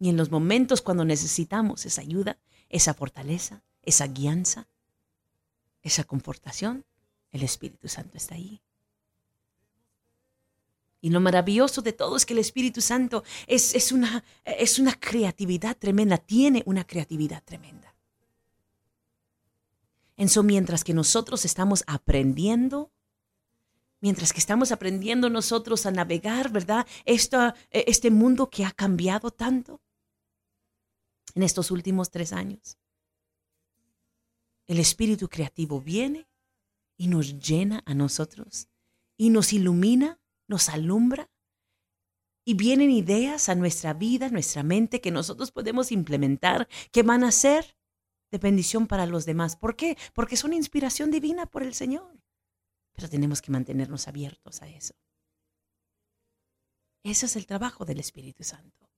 Y 0.00 0.08
en 0.08 0.16
los 0.16 0.30
momentos 0.30 0.80
cuando 0.80 1.04
necesitamos 1.04 1.86
esa 1.86 2.00
ayuda, 2.00 2.38
esa 2.68 2.94
fortaleza, 2.94 3.62
esa 3.88 4.06
guianza, 4.06 4.68
esa 5.82 6.04
confortación, 6.04 6.84
el 7.30 7.42
Espíritu 7.42 7.88
Santo 7.88 8.16
está 8.16 8.34
ahí. 8.34 8.60
Y 11.00 11.10
lo 11.10 11.20
maravilloso 11.20 11.80
de 11.80 11.92
todo 11.92 12.16
es 12.16 12.26
que 12.26 12.34
el 12.34 12.40
Espíritu 12.40 12.80
Santo 12.80 13.22
es, 13.46 13.74
es, 13.74 13.92
una, 13.92 14.24
es 14.44 14.78
una 14.78 14.98
creatividad 14.98 15.76
tremenda, 15.76 16.18
tiene 16.18 16.62
una 16.66 16.84
creatividad 16.84 17.42
tremenda. 17.44 17.94
En 20.16 20.26
eso, 20.26 20.42
mientras 20.42 20.82
que 20.82 20.92
nosotros 20.92 21.44
estamos 21.44 21.84
aprendiendo, 21.86 22.90
mientras 24.00 24.32
que 24.32 24.40
estamos 24.40 24.72
aprendiendo 24.72 25.30
nosotros 25.30 25.86
a 25.86 25.92
navegar, 25.92 26.50
¿verdad? 26.50 26.86
Esta, 27.04 27.54
este 27.70 28.10
mundo 28.10 28.50
que 28.50 28.64
ha 28.64 28.72
cambiado 28.72 29.30
tanto 29.30 29.80
en 31.36 31.44
estos 31.44 31.70
últimos 31.70 32.10
tres 32.10 32.32
años. 32.32 32.76
El 34.68 34.78
espíritu 34.78 35.28
creativo 35.28 35.80
viene 35.80 36.28
y 36.98 37.08
nos 37.08 37.38
llena 37.38 37.82
a 37.86 37.94
nosotros 37.94 38.68
y 39.16 39.30
nos 39.30 39.52
ilumina, 39.52 40.20
nos 40.46 40.68
alumbra 40.68 41.30
y 42.44 42.54
vienen 42.54 42.90
ideas 42.90 43.48
a 43.48 43.54
nuestra 43.54 43.94
vida, 43.94 44.26
a 44.26 44.30
nuestra 44.30 44.62
mente 44.62 45.00
que 45.00 45.10
nosotros 45.10 45.50
podemos 45.50 45.90
implementar, 45.90 46.68
que 46.92 47.02
van 47.02 47.24
a 47.24 47.32
ser 47.32 47.76
de 48.30 48.38
bendición 48.38 48.86
para 48.86 49.06
los 49.06 49.26
demás. 49.26 49.56
¿Por 49.56 49.74
qué? 49.74 49.96
Porque 50.14 50.34
una 50.44 50.54
inspiración 50.54 51.10
divina 51.10 51.46
por 51.46 51.62
el 51.62 51.74
Señor. 51.74 52.20
Pero 52.94 53.08
tenemos 53.08 53.40
que 53.42 53.50
mantenernos 53.50 54.06
abiertos 54.08 54.60
a 54.62 54.68
eso. 54.68 54.94
Ese 57.04 57.26
es 57.26 57.36
el 57.36 57.46
trabajo 57.46 57.84
del 57.84 58.00
Espíritu 58.00 58.44
Santo. 58.44 58.90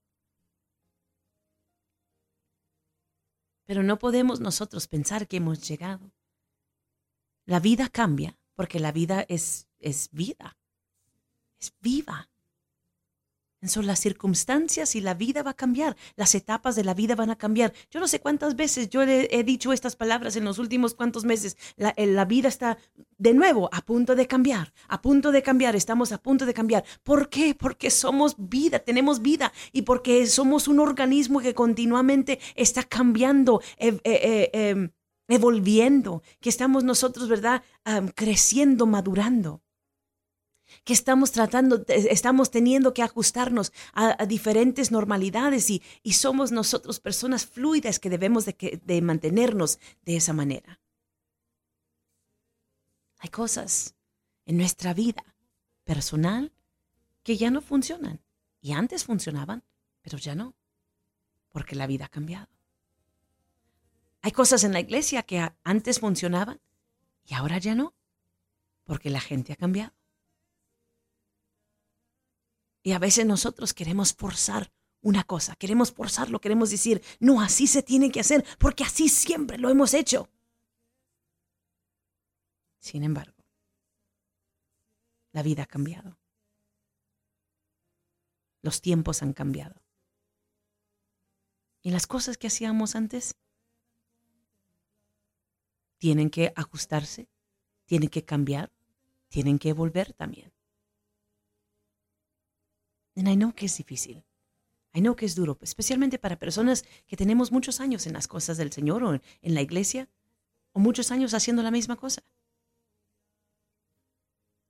Pero 3.71 3.85
no 3.85 4.01
podemos 4.01 4.41
nosotros 4.41 4.89
pensar 4.89 5.29
que 5.29 5.37
hemos 5.37 5.69
llegado. 5.69 6.11
La 7.45 7.61
vida 7.61 7.89
cambia 7.89 8.37
porque 8.57 8.81
la 8.81 8.91
vida 8.91 9.25
es, 9.29 9.69
es 9.79 10.11
vida, 10.11 10.59
es 11.61 11.73
viva. 11.79 12.30
Son 13.67 13.87
las 13.87 14.01
circunstancias 14.01 14.97
y 14.97 15.03
la 15.03 15.13
vida 15.13 15.43
va 15.43 15.51
a 15.51 15.55
cambiar, 15.55 15.95
las 16.17 16.35
etapas 16.35 16.77
de 16.77 16.85
la 16.85 16.95
vida 16.95 17.15
van 17.15 17.29
a 17.29 17.37
cambiar. 17.37 17.75
Yo 17.91 18.01
no 18.01 18.09
sé 18.09 18.21
cuántas 18.21 18.57
veces 18.57 18.89
yo 18.89 19.03
he, 19.03 19.45
dicho 19.45 19.75
estas 19.75 19.97
palabras 19.97 20.35
en 20.37 20.45
los 20.45 20.59
últimos 20.59 20.95
cuantos 20.95 21.25
meses. 21.25 21.59
La, 21.77 21.91
eh, 21.97 22.07
la, 22.07 22.25
vida 22.25 22.49
está 22.49 22.79
de 23.19 23.35
nuevo 23.35 23.69
a 23.71 23.83
punto 23.83 24.15
de 24.15 24.27
cambiar, 24.27 24.73
a 24.89 25.03
punto 25.03 25.31
de 25.31 25.43
cambiar, 25.43 25.77
estamos 25.77 26.11
a 26.13 26.23
punto 26.23 26.47
de 26.47 26.55
cambiar. 26.55 26.85
¿Por 27.03 27.29
qué? 27.29 27.55
Porque 27.55 27.91
somos 27.91 28.35
vida, 28.39 28.79
tenemos 28.79 29.21
vida 29.21 29.53
y 29.73 29.83
porque 29.83 30.27
somos 30.27 30.67
un 30.67 30.81
organismo 30.81 31.41
que 31.41 31.53
continuamente 31.53 32.39
está 32.55 32.83
cambiando, 32.85 33.61
eh, 33.77 34.91
evolviendo, 35.29 36.23
que 36.41 36.49
estamos 36.49 36.83
nosotros, 36.83 37.29
¿verdad? 37.29 37.63
creciendo, 38.15 38.87
madurando 38.87 39.63
que 40.85 40.93
estamos 40.93 41.33
tratando, 41.33 41.85
estamos 41.89 42.51
teniendo 42.51 42.95
que 42.95 43.03
ajustarnos 43.03 43.73
a, 43.93 44.27
diferentes 44.27 44.91
normalidades 44.91 45.71
y, 45.71 45.83
somos 46.13 46.53
nosotros 46.53 47.01
personas 47.01 47.47
fluidas 47.47 47.99
que 47.99 48.11
debemos 48.11 48.45
de, 48.45 48.81
de 48.85 49.03
mantenernos 49.03 49.79
de 50.05 50.17
esa 50.17 50.33
manera. 50.33 50.81
Hay 53.19 53.31
cosas 53.31 53.95
en 54.47 54.57
nuestra 54.57 54.95
vida 54.95 55.25
personal 55.85 56.53
que 57.23 57.37
ya 57.37 57.51
no 57.51 57.61
funcionan 57.61 58.21
y 58.61 58.73
antes 58.73 59.05
funcionaban, 59.05 59.63
pero 60.03 60.19
ya 60.19 60.35
no, 60.35 60.55
porque 61.51 61.77
la 61.77 61.87
vida 61.87 62.07
ha 62.07 62.09
cambiado. 62.09 62.49
Hay 64.23 64.33
cosas 64.33 64.65
en 64.65 64.73
la 64.73 64.81
iglesia 64.81 65.23
que 65.23 65.51
antes 65.65 66.01
funcionaban 66.01 66.61
y 67.25 67.35
ahora 67.35 67.59
ya 67.59 67.75
no, 67.75 67.95
porque 68.85 69.11
la 69.11 69.21
gente 69.21 69.53
ha 69.53 69.57
cambiado. 69.57 69.93
Y 72.83 72.93
a 72.93 72.99
veces 72.99 73.27
nosotros 73.27 73.75
queremos 73.75 74.15
forzar 74.15 74.73
una 75.03 75.25
cosa, 75.25 75.57
queremos 75.57 75.93
forzarlo, 75.93 76.41
queremos 76.41 76.71
decir, 76.71 77.03
no, 77.21 77.41
así 77.41 77.67
se 77.67 77.83
tiene 77.83 78.11
que 78.11 78.21
hacer, 78.21 78.45
porque 78.59 78.85
así 78.85 79.09
siempre 79.09 79.59
lo 79.59 79.71
hemos 79.71 79.95
hecho. 79.95 80.29
Sin 82.79 83.05
embargo, 83.05 83.45
la 85.33 85.43
vida 85.43 85.65
ha 85.65 85.67
cambiado. 85.67 86.19
Los 88.63 88.81
tiempos 88.81 89.23
han 89.23 89.33
cambiado. 89.33 89.83
Y 91.83 91.91
las 91.91 92.07
cosas 92.07 92.37
que 92.37 92.47
hacíamos 92.47 92.95
antes 92.95 93.35
tienen 95.99 96.31
que 96.31 96.53
ajustarse, 96.57 97.29
tienen 97.87 98.09
que 98.09 98.25
cambiar, 98.25 98.71
tienen 99.29 99.59
que 99.59 99.73
volver 99.73 100.13
también. 100.13 100.53
And 103.21 103.29
I 103.29 103.37
know 103.37 103.53
que 103.53 103.67
es 103.67 103.77
difícil. 103.77 104.25
I 104.95 105.01
know 105.01 105.15
que 105.15 105.27
es 105.27 105.35
duro, 105.35 105.59
especialmente 105.61 106.19
para 106.19 106.39
personas 106.39 106.87
que 107.07 107.19
tenemos 107.19 107.53
muchos 107.53 107.79
años 107.79 108.07
en 108.07 108.15
las 108.15 108.27
cosas 108.27 108.57
del 108.57 108.73
Señor 108.73 109.05
o 109.05 109.13
en 109.13 109.55
la 109.55 109.61
iglesia, 109.61 110.09
o 110.73 110.81
muchos 110.81 111.11
años 111.11 111.35
haciendo 111.35 111.63
la 111.63 111.71
misma 111.71 111.97
cosa. 111.97 112.23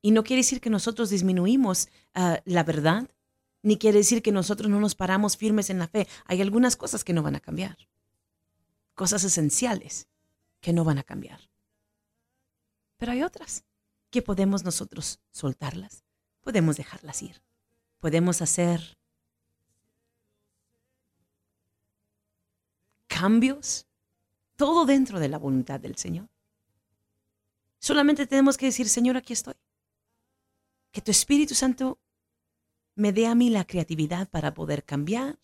Y 0.02 0.10
no 0.10 0.24
quiere 0.24 0.40
decir 0.40 0.60
que 0.60 0.68
nosotros 0.68 1.10
disminuimos 1.10 1.90
ah, 2.14 2.42
la 2.44 2.64
verdad, 2.64 3.08
ni 3.62 3.78
quiere 3.78 3.98
decir 3.98 4.20
que 4.20 4.32
nosotros 4.32 4.68
no 4.68 4.80
nos 4.80 4.96
paramos 4.96 5.36
firmes 5.36 5.70
en 5.70 5.78
la 5.78 5.86
fe. 5.86 6.08
Hay 6.24 6.42
algunas 6.42 6.76
cosas 6.76 7.04
que 7.04 7.12
no 7.12 7.22
van 7.22 7.36
a 7.36 7.40
cambiar, 7.40 7.78
cosas 8.94 9.22
esenciales 9.22 10.08
que 10.60 10.72
no 10.72 10.82
van 10.82 10.98
a 10.98 11.04
cambiar. 11.04 11.48
Pero 12.96 13.12
hay 13.12 13.22
otras 13.22 13.64
que 14.10 14.22
podemos 14.22 14.64
nosotros 14.64 15.20
soltarlas, 15.30 16.02
podemos 16.40 16.76
dejarlas 16.76 17.22
ir 17.22 17.40
podemos 18.00 18.42
hacer 18.42 18.98
cambios, 23.06 23.86
todo 24.56 24.86
dentro 24.86 25.20
de 25.20 25.28
la 25.28 25.38
voluntad 25.38 25.78
del 25.78 25.96
Señor. 25.96 26.28
Solamente 27.78 28.26
tenemos 28.26 28.56
que 28.56 28.66
decir, 28.66 28.88
Señor, 28.88 29.16
aquí 29.16 29.32
estoy. 29.32 29.54
Que 30.90 31.00
tu 31.02 31.10
Espíritu 31.10 31.54
Santo 31.54 32.00
me 32.94 33.12
dé 33.12 33.26
a 33.26 33.34
mí 33.34 33.50
la 33.50 33.64
creatividad 33.64 34.28
para 34.28 34.52
poder 34.54 34.84
cambiar, 34.84 35.38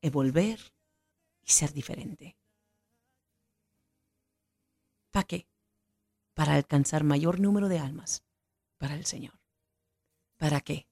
evolver 0.00 0.72
y 1.42 1.50
ser 1.50 1.72
diferente. 1.72 2.36
¿Para 5.10 5.26
qué? 5.26 5.46
Para 6.34 6.54
alcanzar 6.54 7.04
mayor 7.04 7.38
número 7.38 7.68
de 7.68 7.78
almas 7.78 8.24
para 8.78 8.94
el 8.94 9.06
Señor. 9.06 9.38
¿Para 10.36 10.60
qué? 10.60 10.88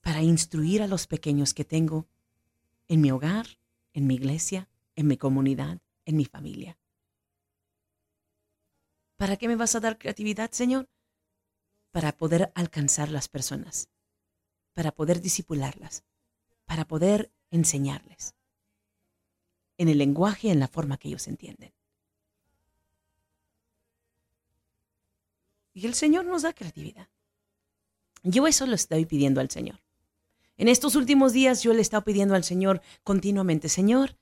Para 0.00 0.22
instruir 0.22 0.82
a 0.82 0.86
los 0.86 1.06
pequeños 1.06 1.54
que 1.54 1.64
tengo 1.64 2.06
en 2.88 3.00
mi 3.00 3.10
hogar, 3.10 3.58
en 3.92 4.06
mi 4.06 4.14
iglesia, 4.14 4.68
en 4.96 5.06
mi 5.06 5.16
comunidad, 5.16 5.80
en 6.04 6.16
mi 6.16 6.24
familia. 6.24 6.78
¿Para 9.16 9.36
qué 9.36 9.48
me 9.48 9.56
vas 9.56 9.74
a 9.74 9.80
dar 9.80 9.98
creatividad, 9.98 10.50
Señor? 10.52 10.88
Para 11.90 12.16
poder 12.16 12.52
alcanzar 12.54 13.10
las 13.10 13.28
personas, 13.28 13.88
para 14.74 14.92
poder 14.92 15.20
disipularlas, 15.20 16.04
para 16.64 16.86
poder 16.86 17.32
enseñarles 17.50 18.34
en 19.76 19.88
el 19.88 19.98
lenguaje 19.98 20.48
y 20.48 20.50
en 20.50 20.60
la 20.60 20.68
forma 20.68 20.98
que 20.98 21.08
ellos 21.08 21.26
entienden. 21.28 21.72
Y 25.72 25.86
el 25.86 25.94
Señor 25.94 26.24
nos 26.24 26.42
da 26.42 26.52
creatividad. 26.52 27.08
Yo 28.24 28.46
eso 28.46 28.66
lo 28.66 28.74
estoy 28.74 29.06
pidiendo 29.06 29.40
al 29.40 29.50
Señor. 29.50 29.80
En 30.58 30.66
estos 30.66 30.96
últimos 30.96 31.32
días 31.32 31.62
yo 31.62 31.72
le 31.72 31.78
he 31.78 31.82
estado 31.82 32.02
pidiendo 32.02 32.34
al 32.34 32.42
Señor 32.42 32.82
continuamente, 33.04 33.68
Señor, 33.68 34.18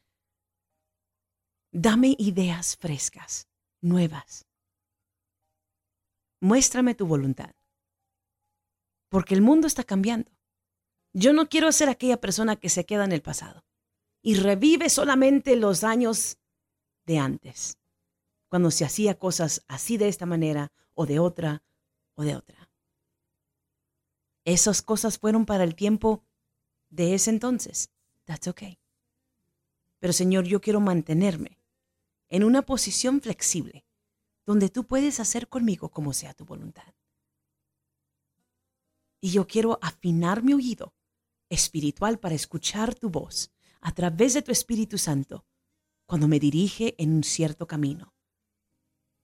dame 1.72 2.14
ideas 2.18 2.76
frescas, 2.76 3.48
nuevas. 3.80 4.46
Muéstrame 6.42 6.94
tu 6.94 7.06
voluntad. 7.06 7.54
Porque 9.08 9.34
el 9.34 9.40
mundo 9.40 9.66
está 9.66 9.82
cambiando. 9.82 10.30
Yo 11.14 11.32
no 11.32 11.48
quiero 11.48 11.72
ser 11.72 11.88
aquella 11.88 12.20
persona 12.20 12.56
que 12.56 12.68
se 12.68 12.84
queda 12.84 13.04
en 13.04 13.12
el 13.12 13.22
pasado 13.22 13.64
y 14.22 14.34
revive 14.34 14.90
solamente 14.90 15.56
los 15.56 15.84
años 15.84 16.36
de 17.06 17.18
antes, 17.18 17.78
cuando 18.50 18.70
se 18.70 18.84
hacía 18.84 19.18
cosas 19.18 19.64
así 19.68 19.96
de 19.96 20.08
esta 20.08 20.26
manera 20.26 20.72
o 20.92 21.06
de 21.06 21.18
otra 21.18 21.62
o 22.14 22.24
de 22.24 22.36
otra. 22.36 22.65
Esas 24.46 24.80
cosas 24.80 25.18
fueron 25.18 25.44
para 25.44 25.64
el 25.64 25.74
tiempo 25.74 26.24
de 26.88 27.14
ese 27.14 27.30
entonces. 27.30 27.90
That's 28.24 28.46
okay. 28.46 28.78
Pero 29.98 30.12
Señor, 30.12 30.44
yo 30.44 30.60
quiero 30.60 30.80
mantenerme 30.80 31.58
en 32.28 32.44
una 32.44 32.62
posición 32.62 33.20
flexible 33.20 33.84
donde 34.46 34.68
tú 34.68 34.84
puedes 34.84 35.18
hacer 35.18 35.48
conmigo 35.48 35.88
como 35.88 36.12
sea 36.12 36.32
tu 36.32 36.44
voluntad. 36.44 36.94
Y 39.20 39.32
yo 39.32 39.48
quiero 39.48 39.80
afinar 39.82 40.44
mi 40.44 40.54
oído 40.54 40.94
espiritual 41.48 42.20
para 42.20 42.36
escuchar 42.36 42.94
tu 42.94 43.10
voz 43.10 43.50
a 43.80 43.90
través 43.92 44.34
de 44.34 44.42
tu 44.42 44.52
Espíritu 44.52 44.96
Santo 44.96 45.44
cuando 46.06 46.28
me 46.28 46.38
dirige 46.38 46.94
en 46.98 47.12
un 47.12 47.24
cierto 47.24 47.66
camino, 47.66 48.14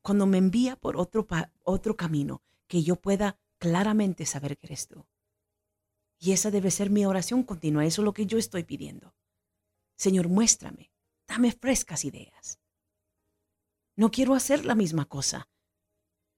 cuando 0.03 0.27
me 0.27 0.39
envía 0.39 0.75
por 0.75 0.97
otro, 0.97 1.29
otro 1.63 1.97
camino 1.97 2.43
que 2.67 2.83
yo 2.83 2.97
pueda 2.97 3.39
claramente 3.59 4.27
saber 4.27 4.59
que 4.59 4.67
eres 4.67 4.89
tú. 4.89 5.07
Y 6.23 6.31
esa 6.31 6.53
debe 6.53 6.71
ser 6.71 6.89
mi 6.89 7.05
oración 7.05 7.43
continua. 7.43 7.85
Eso 7.85 8.03
es 8.03 8.05
lo 8.05 8.13
que 8.15 8.27
yo 8.27 8.39
estoy 8.39 8.63
pidiendo. 8.63 9.13
Señor, 9.97 10.29
muéstrame. 10.29 10.93
Dame 11.27 11.51
frescas 11.51 12.05
ideas. 12.05 12.61
No 13.97 14.13
quiero 14.13 14.35
hacer 14.35 14.65
la 14.65 14.77
misma 14.77 15.07
cosa 15.07 15.51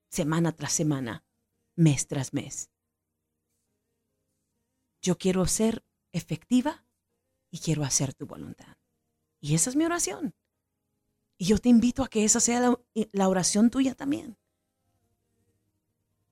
semana 0.09 0.53
tras 0.53 0.73
semana, 0.73 1.23
mes 1.75 2.07
tras 2.07 2.33
mes. 2.33 2.71
Yo 5.03 5.19
quiero 5.19 5.45
ser 5.45 5.85
efectiva 6.13 6.83
y 7.51 7.59
quiero 7.59 7.83
hacer 7.83 8.15
tu 8.15 8.25
voluntad. 8.25 8.77
Y 9.39 9.53
esa 9.53 9.69
es 9.69 9.75
mi 9.75 9.85
oración. 9.85 10.33
Y 11.37 11.45
yo 11.45 11.59
te 11.59 11.69
invito 11.69 12.01
a 12.03 12.07
que 12.07 12.23
esa 12.23 12.39
sea 12.39 12.59
la, 12.59 12.79
la 13.11 13.29
oración 13.29 13.69
tuya 13.69 13.93
también. 13.93 14.35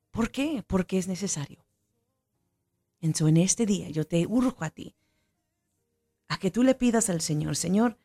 ¿Por 0.09 0.31
qué? 0.31 0.63
Porque 0.65 0.97
es 0.97 1.07
necesario. 1.07 1.62
Entonces, 3.03 3.27
en 3.27 3.37
este 3.37 3.65
día 3.65 3.89
yo 3.89 4.07
te 4.07 4.25
urjo 4.25 4.63
a 4.63 4.69
ti, 4.69 4.95
a 6.29 6.37
que 6.39 6.49
tú 6.49 6.63
le 6.63 6.73
pidas 6.73 7.09
al 7.09 7.19
Señor, 7.19 7.57
Señor, 7.57 7.97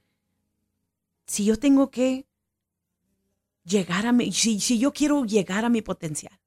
si 1.24 1.44
yo 1.44 1.56
tengo 1.56 1.88
que 1.92 2.26
llegar 3.62 4.06
a 4.06 4.12
mi, 4.12 4.32
si, 4.32 4.58
si 4.58 4.80
yo 4.80 4.92
quiero 4.92 5.24
llegar 5.24 5.64
a 5.64 5.68
mi 5.68 5.82
potencial, 5.82 6.40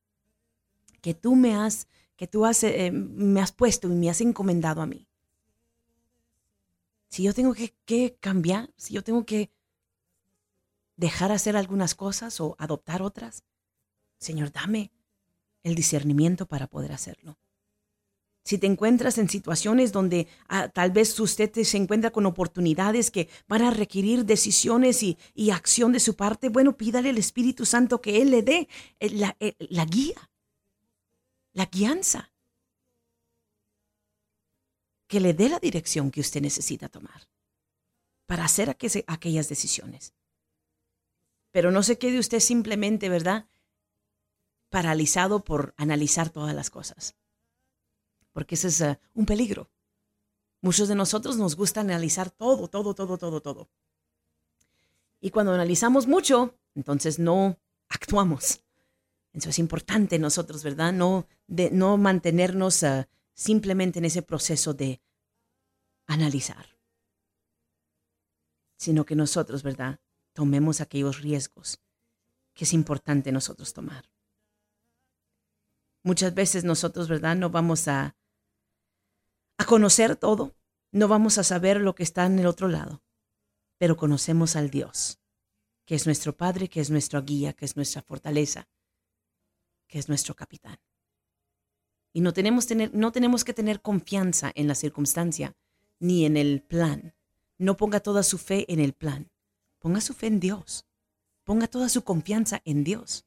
que 1.00 1.14
tú 1.14 1.38
me 1.38 1.56
has, 1.56 1.88
que 2.18 2.28
tú 2.28 2.46
has, 2.46 2.62
eh, 2.66 2.92
me 2.92 3.40
has 3.40 3.54
puesto 3.54 3.88
y 3.88 3.96
me 3.96 4.10
has 4.10 4.20
encomendado 4.20 4.82
a 4.82 4.86
mí. 4.86 5.08
Si 7.08 7.24
yo 7.24 7.34
tengo 7.34 7.54
que, 7.54 7.74
que 7.86 8.18
cambiar, 8.20 8.74
si 8.76 8.94
yo 8.94 9.02
tengo 9.02 9.26
que 9.26 9.50
dejar 10.98 11.32
hacer 11.32 11.56
algunas 11.56 11.96
cosas 11.96 12.42
o 12.42 12.58
adoptar 12.60 13.02
otras, 13.02 13.46
Señor, 14.20 14.52
dame 14.52 14.92
el 15.64 15.74
discernimiento 15.74 16.48
para 16.48 16.68
poder 16.68 16.92
hacerlo. 16.92 17.38
Si 18.44 18.58
te 18.58 18.66
encuentras 18.66 19.18
en 19.20 19.30
situaciones 19.30 19.92
donde 19.92 20.28
ah, 20.48 20.68
tal 20.70 20.92
vez 20.92 21.20
usted 21.20 21.52
te- 21.52 21.64
se 21.64 21.78
encuentra 21.78 22.12
con 22.12 22.26
oportunidades 22.26 23.12
que 23.12 23.30
van 23.48 23.62
a 23.62 23.72
requerir 23.72 24.26
decisiones 24.26 25.04
y, 25.04 25.18
acción 25.52 25.92
de 25.92 26.00
su 26.00 26.16
parte, 26.16 26.50
bueno, 26.50 26.76
pídale 26.76 27.10
al 27.10 27.18
Espíritu 27.18 27.66
Santo 27.66 28.02
que 28.02 28.22
Él 28.22 28.32
le 28.32 28.42
dé 28.42 28.68
eh, 29.00 29.10
la, 29.12 29.36
eh, 29.40 29.56
la 29.60 29.86
guía, 29.86 30.32
la 31.54 31.66
guianza, 31.68 32.32
que 35.08 35.20
le 35.20 35.34
dé 35.34 35.50
la 35.50 35.60
dirección 35.60 36.10
que 36.10 36.22
usted 36.22 36.42
necesita 36.42 36.90
tomar 36.90 37.28
para 38.26 38.46
hacer 38.46 38.70
aquellas 38.70 39.50
decisiones. 39.50 40.14
Pero 41.52 41.70
no 41.72 41.84
se 41.84 41.98
quede 41.98 42.18
usted 42.18 42.40
simplemente, 42.40 43.10
¿verdad? 43.10 43.50
Paralizado 44.70 45.44
por 45.44 45.74
analizar 45.78 46.30
todas 46.30 46.56
las 46.56 46.70
cosas 46.70 47.16
porque 48.34 48.56
ese 48.56 48.68
es 48.68 48.82
eh, 48.82 49.00
un 49.14 49.26
peligro. 49.26 49.70
Muchos 50.62 50.88
de 50.88 50.96
nosotros 50.96 51.38
nos 51.38 51.56
gusta 51.56 51.82
analizar 51.82 52.30
todo, 52.30 52.68
todo, 52.68 52.94
todo, 52.94 53.18
todo, 53.18 53.42
todo. 53.42 53.70
Y 55.20 55.32
cuando 55.32 55.54
analizamos 55.54 56.08
mucho, 56.08 56.56
entonces 56.76 57.20
no 57.20 57.60
actuamos. 57.90 58.62
Eso 59.34 59.50
es 59.50 59.60
importante 59.60 60.20
nosotros, 60.20 60.64
¿verdad? 60.64 60.94
No, 60.94 61.28
de, 61.48 61.72
no 61.72 61.98
mantenernos 61.98 62.84
eh, 62.84 63.08
simplemente 63.34 64.00
en 64.00 64.06
ese 64.06 64.22
proceso 64.22 64.74
de 64.74 65.02
analizar, 66.06 66.78
sino 68.78 69.06
que 69.06 69.16
nosotros, 69.16 69.64
¿verdad? 69.64 70.00
Tomemos 70.34 70.82
aquellos 70.82 71.22
riesgos 71.22 71.80
que 72.54 72.66
es 72.66 72.74
importante 72.74 73.32
nosotros 73.32 73.74
tomar. 73.74 74.10
Muchas 76.04 76.34
veces 76.34 76.64
nosotros, 76.64 77.08
¿verdad? 77.08 77.36
No 77.36 77.50
vamos 77.50 77.88
a, 77.88 78.16
a 79.62 79.66
conocer 79.66 80.16
todo, 80.16 80.56
no 80.92 81.08
vamos 81.08 81.38
a 81.38 81.44
saber 81.44 81.80
lo 81.80 81.96
que 81.96 82.04
está 82.04 82.26
en 82.26 82.40
el 82.40 82.48
otro 82.48 82.68
lado, 82.68 83.04
pero 83.78 83.96
conocemos 83.96 84.56
al 84.56 84.70
Dios, 84.70 85.22
que 85.86 85.96
es 85.96 86.06
nuestro 86.06 86.36
Padre, 86.36 86.68
que 86.68 86.82
es 86.82 86.90
nuestra 86.90 87.22
guía, 87.22 87.54
que 87.54 87.66
es 87.66 87.76
nuestra 87.76 88.02
fortaleza, 88.02 88.68
que 89.88 90.00
es 90.00 90.10
nuestro 90.10 90.36
capitán. 90.36 90.80
Y 92.12 92.22
no 92.22 92.34
tenemos, 92.34 92.68
no 92.94 93.12
tenemos 93.12 93.44
que 93.44 93.54
tener 93.54 93.82
confianza 93.82 94.52
en 94.56 94.68
la 94.68 94.76
circunstancia 94.76 95.56
ni 96.00 96.26
en 96.26 96.36
el 96.38 96.62
plan. 96.62 97.16
No 97.58 97.78
ponga 97.78 98.00
toda 98.00 98.24
su 98.24 98.38
fe 98.38 98.66
en 98.72 98.80
el 98.80 98.94
plan. 98.94 99.32
Ponga 99.80 100.02
su 100.02 100.14
fe 100.14 100.28
en 100.28 100.40
Dios. 100.40 100.86
Ponga 101.44 101.68
toda 101.68 101.88
su 101.88 102.04
confianza 102.04 102.62
en 102.66 102.84
Dios. 102.84 103.26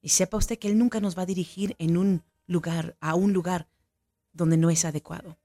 Y 0.00 0.10
sepa 0.10 0.36
usted 0.36 0.58
que 0.58 0.68
Él 0.68 0.78
nunca 0.78 1.00
nos 1.00 1.18
va 1.18 1.22
a 1.22 1.26
dirigir 1.26 1.74
en 1.78 1.96
un 1.96 2.22
lugar, 2.46 2.96
a 3.00 3.14
un 3.14 3.32
lugar 3.32 3.68
donde 4.38 4.56
no 4.56 4.70
es 4.70 4.86
adecuado. 4.86 5.36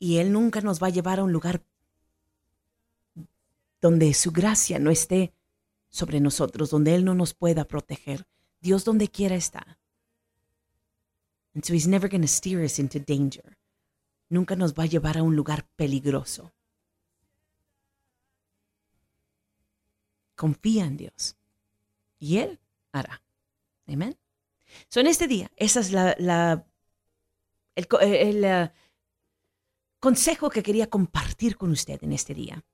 Y 0.00 0.16
Él 0.16 0.32
nunca 0.32 0.60
nos 0.62 0.82
va 0.82 0.88
a 0.88 0.90
llevar 0.90 1.20
a 1.20 1.22
un 1.24 1.32
lugar 1.32 1.62
donde 3.80 4.12
su 4.14 4.32
gracia 4.32 4.78
no 4.78 4.90
esté 4.90 5.32
sobre 5.90 6.20
nosotros, 6.20 6.70
donde 6.70 6.94
Él 6.94 7.04
no 7.04 7.14
nos 7.14 7.34
pueda 7.34 7.64
proteger. 7.66 8.26
Dios 8.60 8.84
donde 8.84 9.08
quiera 9.08 9.36
está. 9.36 9.78
And 11.54 11.64
so 11.64 11.74
He's 11.74 11.86
never 11.86 12.08
going 12.08 12.22
to 12.22 12.28
steer 12.28 12.64
us 12.64 12.78
into 12.78 12.98
danger. 12.98 13.58
Nunca 14.28 14.56
nos 14.56 14.74
va 14.74 14.84
a 14.84 14.86
llevar 14.86 15.18
a 15.18 15.22
un 15.22 15.36
lugar 15.36 15.68
peligroso. 15.76 16.52
Confía 20.34 20.86
en 20.86 20.96
Dios. 20.96 21.36
Y 22.18 22.38
Él 22.38 22.58
hará. 22.92 23.22
Amén. 23.86 24.16
So, 24.88 25.00
en 25.00 25.08
este 25.08 25.26
día, 25.26 25.50
esa 25.56 25.80
es 25.80 25.90
la, 25.92 26.14
la- 26.18 26.64
el, 27.80 28.44
eh, 28.44 28.62
eh, 28.62 28.72
consejo 29.98 30.50
que 30.50 30.62
quería 30.62 30.88
compartir 30.88 31.56
con 31.56 31.70
usted 31.70 32.02
en 32.02 32.12
este 32.12 32.34
día. 32.34 32.64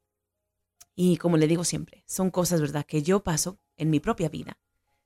Y 0.95 1.19
como 1.19 1.37
le 1.37 1.47
digo 1.47 1.65
siempre, 1.65 2.05
son 2.07 2.31
cosas, 2.31 2.61
¿verdad?, 2.61 2.87
que 2.87 3.03
yo 3.03 3.23
paso 3.23 3.59
en 3.77 3.91
mi 3.91 4.01
propia 4.01 4.29
vida. 4.29 4.59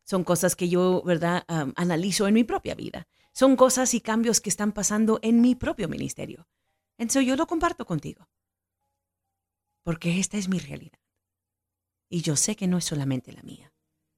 Son 0.05 0.25
cosas 0.25 0.57
que 0.57 0.69
yo, 0.69 1.03
¿verdad?, 1.03 1.45
analizo 1.77 2.27
en 2.27 2.35
mi 2.35 2.45
propia 2.45 2.75
vida. 2.75 3.09
Son 3.33 3.57
cosas 3.57 3.95
y 3.95 4.01
cambios 4.01 4.41
que 4.41 4.51
están 4.51 4.73
pasando 4.73 5.19
en 5.23 5.41
mi 5.41 5.55
propio 5.55 5.89
ministerio. 5.89 6.49
Entonces 6.99 7.27
yo 7.27 7.37
lo 7.37 7.47
comparto 7.47 7.87
contigo. 7.87 8.29
Porque 9.83 10.19
esta 10.21 10.37
es 10.37 10.49
mi 10.49 10.59
realidad. 10.59 10.99
Y 12.09 12.23
yo 12.23 12.37
sé 12.37 12.57
que 12.57 12.67
no 12.67 12.79
es 12.79 12.85
solamente 12.85 13.33
la 13.33 13.43
mía, 13.43 13.73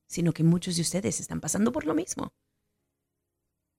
sino 0.07 0.33
que 0.33 0.45
muchos 0.45 0.77
de 0.77 0.83
ustedes 0.83 1.21
están 1.21 1.41
pasando 1.41 1.73
por 1.73 1.87
lo 1.87 1.95
mismo. 1.95 2.33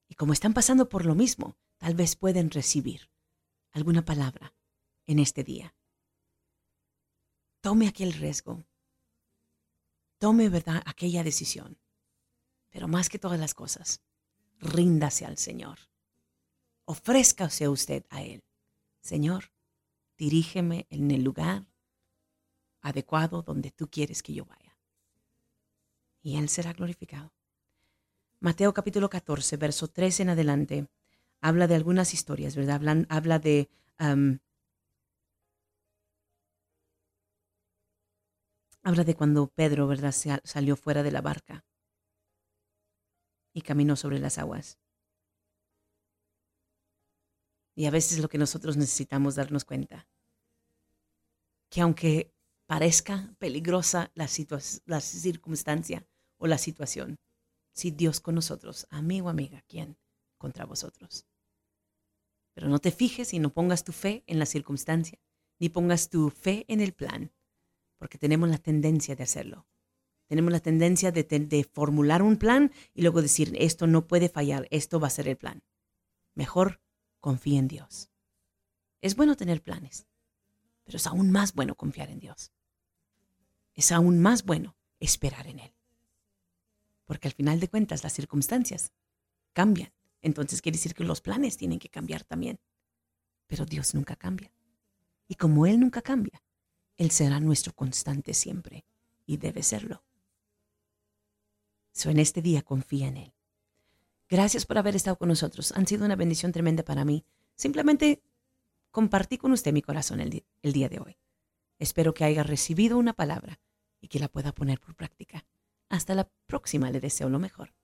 Y 0.08 0.14
como 0.14 0.32
están 0.32 0.54
pasando 0.54 0.88
por 0.88 1.04
lo 1.04 1.14
mismo, 1.14 1.56
tal 1.84 1.94
vez 1.94 2.16
pueden 2.16 2.50
recibir 2.50 3.10
alguna 3.72 4.06
palabra 4.06 4.54
en 5.04 5.18
este 5.18 5.44
día. 5.44 5.76
Tome 7.60 7.86
aquel 7.88 8.14
riesgo. 8.14 8.64
Tome, 10.16 10.48
¿verdad?, 10.48 10.82
aquella 10.86 11.22
decisión. 11.22 11.76
Pero 12.70 12.88
más 12.88 13.10
que 13.10 13.18
todas 13.18 13.38
las 13.38 13.52
cosas, 13.52 14.00
ríndase 14.60 15.26
al 15.26 15.36
Señor. 15.36 15.78
Ofrézcase 16.86 17.68
usted 17.68 18.06
a 18.08 18.22
Él. 18.22 18.42
Señor, 19.02 19.52
dirígeme 20.16 20.86
en 20.88 21.10
el 21.10 21.22
lugar 21.22 21.66
adecuado 22.80 23.42
donde 23.42 23.72
tú 23.72 23.90
quieres 23.90 24.22
que 24.22 24.32
yo 24.32 24.46
vaya. 24.46 24.78
Y 26.22 26.38
Él 26.38 26.48
será 26.48 26.72
glorificado. 26.72 27.34
Mateo 28.40 28.72
capítulo 28.72 29.10
14, 29.10 29.58
verso 29.58 29.88
13 29.88 30.22
en 30.22 30.28
adelante, 30.30 30.88
habla 31.44 31.66
de 31.66 31.74
algunas 31.74 32.14
historias, 32.14 32.56
¿verdad? 32.56 32.80
Habla 33.10 33.38
de... 33.38 33.68
habla 38.82 39.04
de 39.04 39.14
cuando 39.14 39.48
Pedro, 39.48 39.86
¿verdad? 39.86 40.14
Salió 40.42 40.74
fuera 40.74 41.02
de 41.02 41.10
la 41.10 41.20
barca 41.20 41.66
y 43.52 43.60
caminó 43.60 43.94
sobre 43.96 44.18
las 44.18 44.38
aguas. 44.38 44.78
Y 47.76 47.84
a 47.84 47.90
veces 47.90 48.20
lo 48.20 48.28
que 48.30 48.38
nosotros 48.38 48.78
necesitamos 48.78 49.34
darnos 49.34 49.66
cuenta, 49.66 50.08
que 51.70 51.82
aunque 51.82 52.32
parezca 52.66 53.34
peligrosa 53.38 54.10
la, 54.14 54.28
la 54.86 55.00
circunstancia 55.02 56.06
o 56.38 56.46
la 56.46 56.56
situación, 56.56 57.16
si 57.74 57.90
Dios 57.90 58.20
con 58.20 58.34
nosotros, 58.34 58.86
amigo, 58.88 59.28
amiga, 59.28 59.62
¿quién 59.68 59.98
contra 60.38 60.64
vosotros? 60.64 61.26
Pero 62.54 62.68
no 62.68 62.78
te 62.78 62.90
fijes 62.90 63.34
y 63.34 63.38
no 63.38 63.52
pongas 63.52 63.84
tu 63.84 63.92
fe 63.92 64.24
en 64.26 64.38
la 64.38 64.46
circunstancia, 64.46 65.18
ni 65.58 65.68
pongas 65.68 66.08
tu 66.08 66.30
fe 66.30 66.64
en 66.68 66.80
el 66.80 66.94
plan, 66.94 67.32
porque 67.98 68.18
tenemos 68.18 68.48
la 68.48 68.58
tendencia 68.58 69.16
de 69.16 69.24
hacerlo. 69.24 69.66
Tenemos 70.26 70.52
la 70.52 70.60
tendencia 70.60 71.12
de, 71.12 71.22
de 71.22 71.64
formular 71.64 72.22
un 72.22 72.36
plan 72.36 72.72
y 72.94 73.02
luego 73.02 73.20
decir, 73.20 73.54
esto 73.58 73.86
no 73.86 74.06
puede 74.06 74.28
fallar, 74.28 74.66
esto 74.70 74.98
va 74.98 75.08
a 75.08 75.10
ser 75.10 75.28
el 75.28 75.36
plan. 75.36 75.62
Mejor 76.34 76.80
confía 77.20 77.58
en 77.58 77.68
Dios. 77.68 78.10
Es 79.00 79.16
bueno 79.16 79.36
tener 79.36 79.62
planes, 79.62 80.06
pero 80.84 80.96
es 80.96 81.06
aún 81.06 81.30
más 81.30 81.54
bueno 81.54 81.74
confiar 81.74 82.10
en 82.10 82.20
Dios. 82.20 82.52
Es 83.74 83.92
aún 83.92 84.20
más 84.20 84.44
bueno 84.44 84.76
esperar 85.00 85.46
en 85.46 85.60
Él. 85.60 85.74
Porque 87.04 87.28
al 87.28 87.34
final 87.34 87.60
de 87.60 87.68
cuentas 87.68 88.02
las 88.02 88.12
circunstancias 88.12 88.92
cambian. 89.52 89.93
Entonces 90.24 90.62
quiere 90.62 90.78
decir 90.78 90.94
que 90.94 91.04
los 91.04 91.20
planes 91.20 91.58
tienen 91.58 91.78
que 91.78 91.90
cambiar 91.90 92.24
también. 92.24 92.58
Pero 93.46 93.66
Dios 93.66 93.94
nunca 93.94 94.16
cambia. 94.16 94.50
Y 95.28 95.34
como 95.34 95.66
Él 95.66 95.78
nunca 95.78 96.00
cambia, 96.00 96.42
Él 96.96 97.10
será 97.10 97.40
nuestro 97.40 97.74
constante 97.74 98.32
siempre. 98.32 98.86
Y 99.26 99.36
debe 99.36 99.62
serlo. 99.62 100.02
So, 101.92 102.08
en 102.08 102.18
este 102.18 102.40
día 102.40 102.62
confía 102.62 103.08
en 103.08 103.18
Él. 103.18 103.34
Gracias 104.28 104.64
por 104.64 104.78
haber 104.78 104.96
estado 104.96 105.16
con 105.16 105.28
nosotros. 105.28 105.72
Han 105.72 105.86
sido 105.86 106.06
una 106.06 106.16
bendición 106.16 106.52
tremenda 106.52 106.84
para 106.84 107.04
mí. 107.04 107.26
Simplemente 107.54 108.22
compartí 108.90 109.36
con 109.36 109.52
usted 109.52 109.74
mi 109.74 109.82
corazón 109.82 110.20
el, 110.20 110.44
el 110.62 110.72
día 110.72 110.88
de 110.88 111.00
hoy. 111.00 111.18
Espero 111.78 112.14
que 112.14 112.24
haya 112.24 112.42
recibido 112.42 112.96
una 112.96 113.12
palabra 113.12 113.60
y 114.00 114.08
que 114.08 114.18
la 114.18 114.28
pueda 114.28 114.52
poner 114.52 114.80
por 114.80 114.94
práctica. 114.94 115.44
Hasta 115.90 116.14
la 116.14 116.30
próxima 116.46 116.90
le 116.90 117.00
deseo 117.00 117.28
lo 117.28 117.38
mejor. 117.38 117.74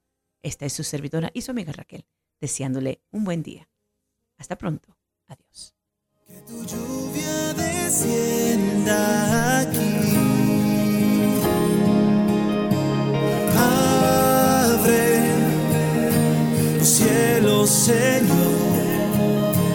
Esta 0.42 0.64
es 0.64 0.72
su 0.72 0.85
servidora 0.85 1.31
y 1.35 1.42
su 1.42 1.50
amiga 1.50 1.72
Raquel. 1.72 2.07
Deseándole 2.40 3.03
un 3.11 3.24
buen 3.24 3.42
día. 3.42 3.68
Hasta 4.38 4.57
pronto. 4.57 4.96
Adiós. 5.26 5.74
Que 6.26 6.40
tu 6.42 6.64
lluvia 6.64 7.53
descienda 7.55 9.61
aquí. 9.61 9.96
Abre 13.57 15.20
los 16.79 16.88
cielos, 16.88 17.70
Señor. 17.70 18.61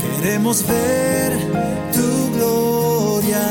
Queremos 0.01 0.65
ver 0.67 1.34
tu 1.93 2.32
gloria. 2.36 3.45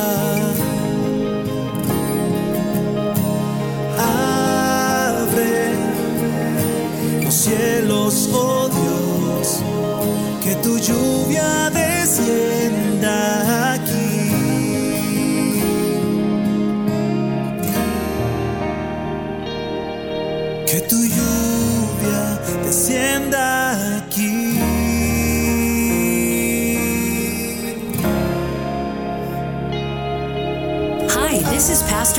Abre 3.97 5.75
los 7.23 7.35
cielos, 7.35 8.29
oh 8.33 8.64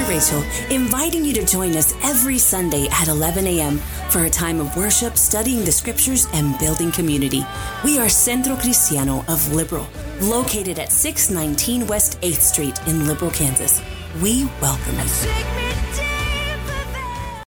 Rachel, 0.07 0.43
inviting 0.69 1.25
you 1.25 1.33
to 1.33 1.45
join 1.45 1.75
us 1.75 1.93
every 2.03 2.37
Sunday 2.37 2.87
at 2.91 3.07
11 3.07 3.47
a.m. 3.47 3.77
for 4.09 4.25
a 4.25 4.29
time 4.29 4.59
of 4.59 4.75
worship, 4.77 5.17
studying 5.17 5.65
the 5.65 5.71
scriptures, 5.71 6.27
and 6.33 6.57
building 6.59 6.91
community. 6.91 7.45
We 7.83 7.97
are 7.97 8.09
Centro 8.09 8.55
Cristiano 8.55 9.25
of 9.27 9.51
Liberal, 9.53 9.87
located 10.21 10.79
at 10.79 10.91
619 10.91 11.87
West 11.87 12.21
8th 12.21 12.41
Street 12.41 12.79
in 12.87 13.07
Liberal, 13.07 13.31
Kansas. 13.31 13.81
We 14.21 14.45
welcome 14.61 14.95
you. 14.99 15.64